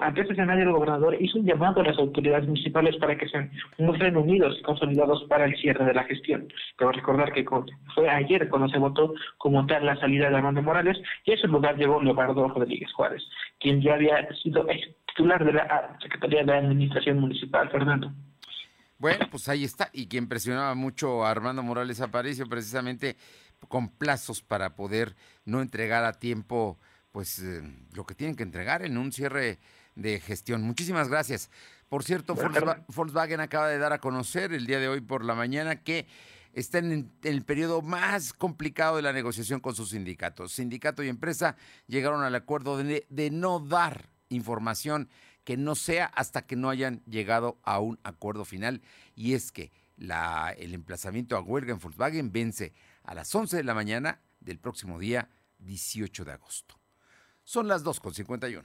[0.00, 3.50] Ante este escenario, el gobernador hizo un llamado a las autoridades municipales para que se
[3.78, 6.48] muestren unidos y consolidados para el cierre de la gestión.
[6.78, 7.44] Debo recordar que
[7.94, 11.46] fue ayer cuando se votó como tal la salida de Armando Morales y a ese
[11.48, 13.22] lugar llegó Leobardo Rodríguez Juárez,
[13.58, 14.66] quien ya había sido
[15.08, 18.10] titular de la Secretaría de Administración Municipal, Fernando.
[18.98, 19.90] Bueno, pues ahí está.
[19.92, 23.16] Y quien presionaba mucho a Armando Morales Aparicio precisamente
[23.68, 26.78] con plazos para poder no entregar a tiempo
[27.12, 29.58] pues eh, lo que tienen que entregar en un cierre
[29.94, 30.62] de gestión.
[30.62, 31.50] Muchísimas gracias.
[31.88, 32.34] Por cierto,
[32.88, 36.06] Volkswagen acaba de dar a conocer el día de hoy por la mañana que
[36.52, 40.52] está en el periodo más complicado de la negociación con sus sindicatos.
[40.52, 45.08] Sindicato y empresa llegaron al acuerdo de, de no dar información
[45.44, 48.82] que no sea hasta que no hayan llegado a un acuerdo final.
[49.14, 52.72] Y es que la, el emplazamiento a huelga en Volkswagen vence
[53.04, 55.28] a las 11 de la mañana del próximo día
[55.58, 56.78] 18 de agosto.
[57.44, 58.64] Son las 2.51.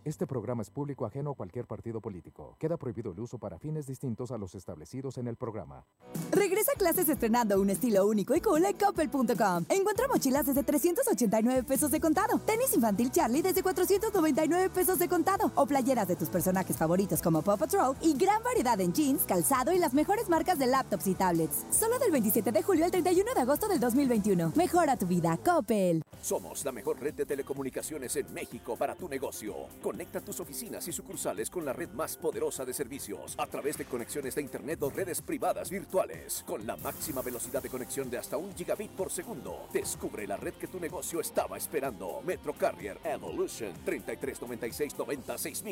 [0.07, 2.55] Este programa es público ajeno a cualquier partido político.
[2.61, 5.85] Queda prohibido el uso para fines distintos a los establecidos en el programa.
[6.31, 9.65] Regresa a clases estrenando un estilo único y cool en Coppel.com.
[9.69, 15.51] Encuentra mochilas desde 389 pesos de contado, tenis infantil Charlie desde 499 pesos de contado
[15.57, 19.73] o playeras de tus personajes favoritos como Paw Patrol y gran variedad en jeans, calzado
[19.73, 21.67] y las mejores marcas de laptops y tablets.
[21.73, 24.53] Solo del 27 de julio al 31 de agosto del 2021.
[24.55, 26.05] Mejora tu vida, Coppel.
[26.23, 29.67] Somos la mejor red de telecomunicaciones en México para tu negocio.
[29.97, 33.87] Conecta tus oficinas y sucursales con la red más poderosa de servicios a través de
[33.87, 36.45] conexiones de Internet o redes privadas virtuales.
[36.47, 39.71] Con la máxima velocidad de conexión de hasta un gigabit por segundo.
[39.73, 42.21] Descubre la red que tu negocio estaba esperando.
[42.27, 45.65] Metro Carrier Evolution 3396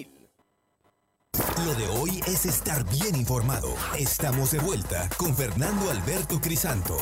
[1.66, 3.74] Lo de hoy es estar bien informado.
[3.98, 6.96] Estamos de vuelta con Fernando Alberto Crisanto.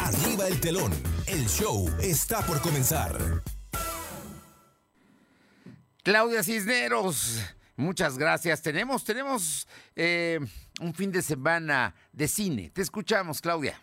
[0.00, 0.92] Arriba el telón.
[1.26, 3.16] El show está por comenzar.
[6.06, 7.42] Claudia Cisneros,
[7.74, 8.62] muchas gracias.
[8.62, 10.38] Tenemos, tenemos eh,
[10.80, 12.70] un fin de semana de cine.
[12.70, 13.76] Te escuchamos, Claudia.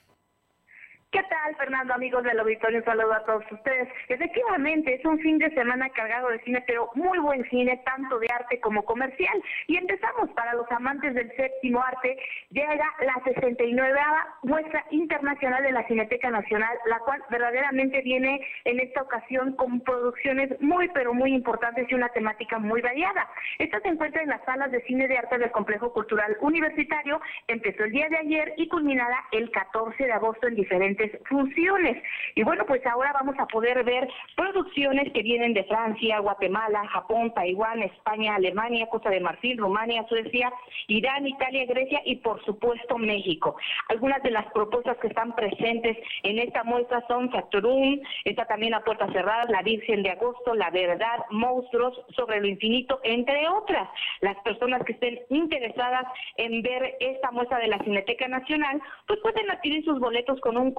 [1.14, 2.80] ¿Qué tal, Fernando, amigos del auditorio?
[2.80, 3.88] Un saludo a todos ustedes.
[4.10, 8.26] Efectivamente, es un fin de semana cargado de cine, pero muy buen cine, tanto de
[8.34, 9.40] arte como comercial.
[9.68, 12.18] Y empezamos para los amantes del séptimo arte.
[12.50, 14.00] Llega la 69
[14.42, 20.60] muestra internacional de la Cineteca Nacional, la cual verdaderamente viene en esta ocasión con producciones
[20.62, 23.30] muy, pero muy importantes y una temática muy variada.
[23.60, 27.22] Esta se encuentra en las salas de cine de arte del Complejo Cultural Universitario.
[27.48, 32.02] Empezó el día de ayer y culminará el 14 de agosto en diferentes funciones.
[32.36, 37.34] Y bueno, pues ahora vamos a poder ver producciones que vienen de Francia, Guatemala, Japón,
[37.34, 40.52] Taiwán, España, Alemania, Costa de Marfil, Rumania, Suecia,
[40.88, 43.56] Irán, Italia, Grecia y por supuesto México.
[43.90, 48.84] Algunas de las propuestas que están presentes en esta muestra son Factorum, está también a
[48.84, 53.90] puertas cerradas, La Virgen de Agosto, La Verdad, Monstruos, Sobre lo Infinito, entre otras.
[54.22, 56.06] Las personas que estén interesadas
[56.38, 60.74] en ver esta muestra de la Cineteca Nacional, pues pueden adquirir sus boletos con un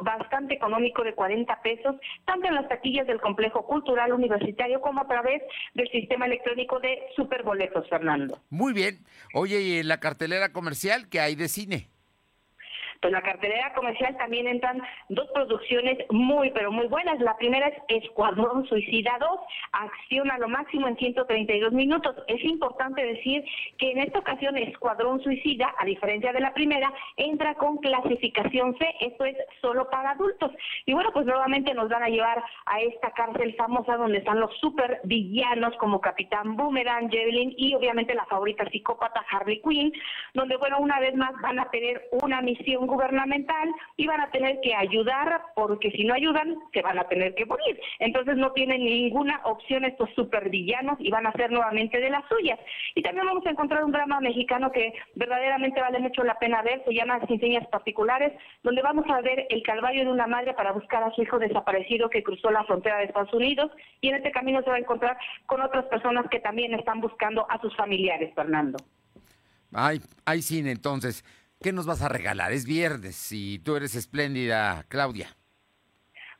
[0.00, 5.08] bastante económico de 40 pesos, tanto en las taquillas del complejo cultural universitario como a
[5.08, 5.42] través
[5.74, 8.38] del sistema electrónico de superboletos, Fernando.
[8.50, 9.04] Muy bien.
[9.34, 11.88] Oye, ¿y en la cartelera comercial qué hay de cine?
[13.06, 17.20] Pues la cartelera comercial también entran dos producciones muy, pero muy buenas.
[17.20, 19.30] La primera es Escuadrón Suicida 2,
[19.70, 22.16] acción a lo máximo en 132 minutos.
[22.26, 23.44] Es importante decir
[23.78, 28.92] que en esta ocasión Escuadrón Suicida, a diferencia de la primera, entra con clasificación C,
[28.98, 30.50] esto es solo para adultos.
[30.84, 34.50] Y bueno, pues nuevamente nos van a llevar a esta cárcel famosa donde están los
[34.58, 39.92] super villanos como Capitán Boomerang, Javelin y obviamente la favorita psicópata Harley Quinn,
[40.34, 44.58] donde bueno, una vez más van a tener una misión gubernamental y van a tener
[44.62, 47.78] que ayudar porque si no ayudan se van a tener que morir.
[47.98, 52.58] Entonces no tienen ninguna opción estos supervillanos y van a ser nuevamente de las suyas.
[52.94, 56.82] Y también vamos a encontrar un drama mexicano que verdaderamente vale mucho la pena ver,
[56.84, 58.32] se llama Sin Señas Particulares,
[58.62, 62.08] donde vamos a ver el calvario de una madre para buscar a su hijo desaparecido
[62.08, 63.70] que cruzó la frontera de Estados Unidos
[64.00, 67.46] y en este camino se va a encontrar con otras personas que también están buscando
[67.50, 68.78] a sus familiares, Fernando.
[69.72, 71.24] Ay, hay cine entonces.
[71.60, 72.52] ¿Qué nos vas a regalar?
[72.52, 75.36] Es viernes y tú eres espléndida, Claudia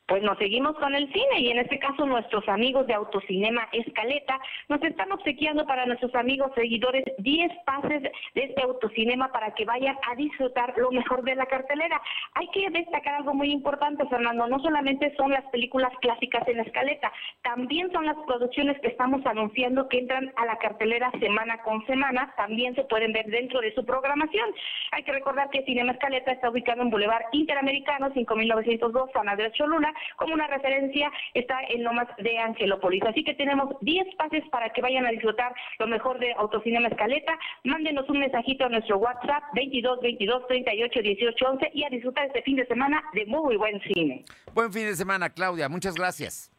[0.06, 4.38] pues nos seguimos con el cine y en este caso nuestros amigos de Autocinema Escaleta
[4.68, 9.96] nos están obsequiando para nuestros amigos seguidores 10 pases de este autocinema para que vayan
[10.08, 12.00] a disfrutar lo mejor de la cartelera.
[12.34, 17.12] Hay que destacar algo muy importante, Fernando, no solamente son las películas clásicas en Escaleta,
[17.42, 22.32] también son las producciones que estamos anunciando que entran a la cartelera semana con semana,
[22.36, 24.54] también se pueden ver dentro de su programación.
[24.92, 29.92] Hay que recordar que Cinema Escaleta está ubicado en Boulevard Interamericano 5902 San Andrés Cholula
[30.16, 33.02] como una referencia está en Lomas de Angelópolis.
[33.04, 37.38] Así que tenemos 10 pases para que vayan a disfrutar lo mejor de Autocinema Escaleta.
[37.64, 42.42] Mándenos un mensajito a nuestro WhatsApp 22 22 38 18 11 y a disfrutar este
[42.42, 44.24] fin de semana de muy buen cine.
[44.54, 45.68] Buen fin de semana, Claudia.
[45.68, 46.52] Muchas gracias.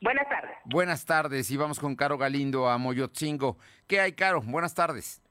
[0.00, 0.56] Buenas tardes.
[0.64, 3.56] Buenas tardes y vamos con Caro Galindo a Moyotzingo.
[3.86, 4.42] ¿Qué hay, Caro?
[4.42, 5.22] Buenas tardes.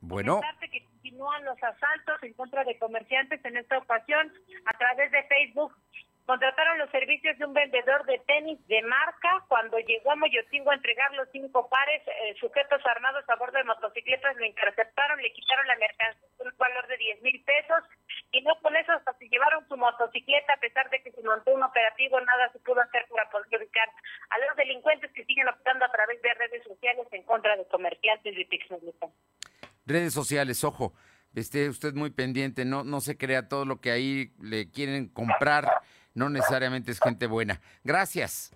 [0.00, 0.40] Bueno
[1.18, 4.32] continúan los asaltos en contra de comerciantes en esta ocasión
[4.66, 5.74] a través de Facebook.
[6.26, 9.44] Contrataron los servicios de un vendedor de tenis de marca.
[9.48, 13.64] Cuando llegó a Moyotingo a entregar los cinco pares, eh, sujetos armados a bordo de
[13.64, 17.82] motocicletas lo interceptaron, le quitaron la mercancía por un valor de 10 mil pesos
[18.30, 21.50] y no con eso hasta se llevaron su motocicleta a pesar de que se montó
[21.52, 23.88] un operativo, nada se pudo hacer para poder ubicar
[24.30, 28.36] a los delincuentes que siguen optando a través de redes sociales en contra de comerciantes
[28.36, 29.08] de Pixmeluca
[29.88, 30.92] redes sociales, ojo,
[31.34, 35.68] esté usted muy pendiente, no, no se crea todo lo que ahí le quieren comprar,
[36.14, 37.60] no necesariamente es gente buena.
[37.84, 38.52] Gracias.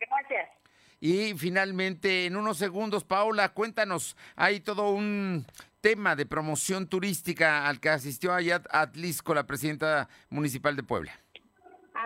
[0.00, 0.48] Gracias.
[1.00, 5.46] Y finalmente, en unos segundos, Paula, cuéntanos, hay todo un
[5.80, 11.12] tema de promoción turística al que asistió allá Atlisco, la presidenta municipal de Puebla.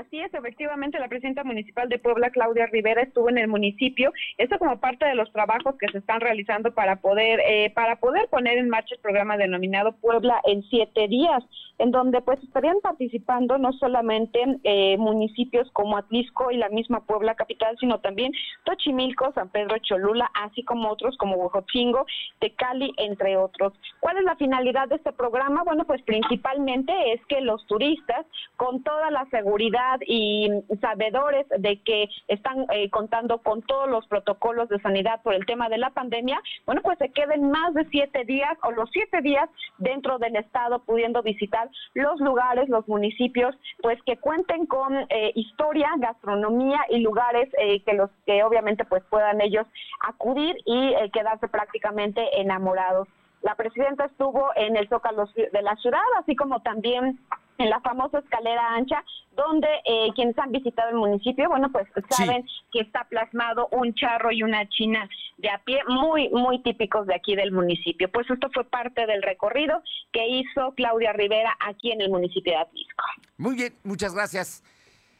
[0.01, 4.15] Así es, efectivamente, la presidenta municipal de Puebla, Claudia Rivera, estuvo en el municipio.
[4.39, 8.27] Esto como parte de los trabajos que se están realizando para poder eh, para poder
[8.29, 11.45] poner en marcha el programa denominado Puebla en siete días,
[11.77, 17.35] en donde pues estarían participando no solamente eh, municipios como Atlisco y la misma Puebla
[17.35, 18.33] capital, sino también
[18.65, 22.07] Tochimilco, San Pedro Cholula, así como otros como Huejotzingo,
[22.39, 23.75] Tecali, entre otros.
[24.01, 25.63] ¿Cuál es la finalidad de este programa?
[25.63, 28.25] Bueno, pues principalmente es que los turistas,
[28.57, 30.49] con toda la seguridad y
[30.80, 35.68] sabedores de que están eh, contando con todos los protocolos de sanidad por el tema
[35.68, 39.49] de la pandemia, bueno, pues se queden más de siete días o los siete días
[39.78, 45.88] dentro del estado pudiendo visitar los lugares, los municipios, pues que cuenten con eh, historia,
[45.99, 49.66] gastronomía y lugares eh, que los que obviamente pues puedan ellos
[50.01, 53.09] acudir y quedarse prácticamente enamorados.
[53.43, 57.18] La presidenta estuvo en el Zócalo de la ciudad, así como también
[57.61, 59.05] en la famosa escalera ancha,
[59.37, 64.33] donde eh, quienes han visitado el municipio, bueno, pues saben que está plasmado un charro
[64.33, 65.09] y una china
[65.39, 68.11] de a pie muy, muy típicos de aquí del municipio.
[68.11, 69.83] Pues esto fue parte del recorrido
[70.13, 73.05] que hizo Claudia Rivera aquí en el municipio de Atlisco.
[73.39, 74.63] Muy bien, muchas gracias.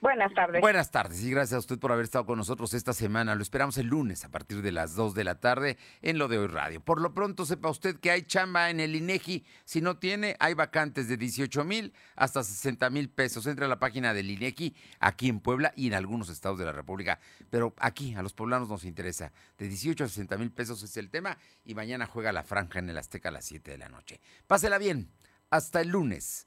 [0.01, 0.62] Buenas tardes.
[0.62, 3.34] Buenas tardes y gracias a usted por haber estado con nosotros esta semana.
[3.34, 6.38] Lo esperamos el lunes a partir de las 2 de la tarde en lo de
[6.38, 6.80] hoy radio.
[6.80, 9.44] Por lo pronto sepa usted que hay chamba en el INEGI.
[9.66, 13.46] Si no tiene, hay vacantes de 18 mil hasta 60 mil pesos.
[13.46, 16.72] Entre a la página del INEGI aquí en Puebla y en algunos estados de la
[16.72, 17.20] República.
[17.51, 19.32] Pero aquí a los poblanos nos interesa.
[19.59, 22.88] De 18 a 60 mil pesos es el tema y mañana juega la franja en
[22.88, 24.22] el Azteca a las 7 de la noche.
[24.46, 25.11] Pásela bien.
[25.51, 26.46] Hasta el lunes.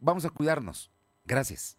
[0.00, 0.92] vamos a cuidarnos.
[1.24, 1.78] Gracias.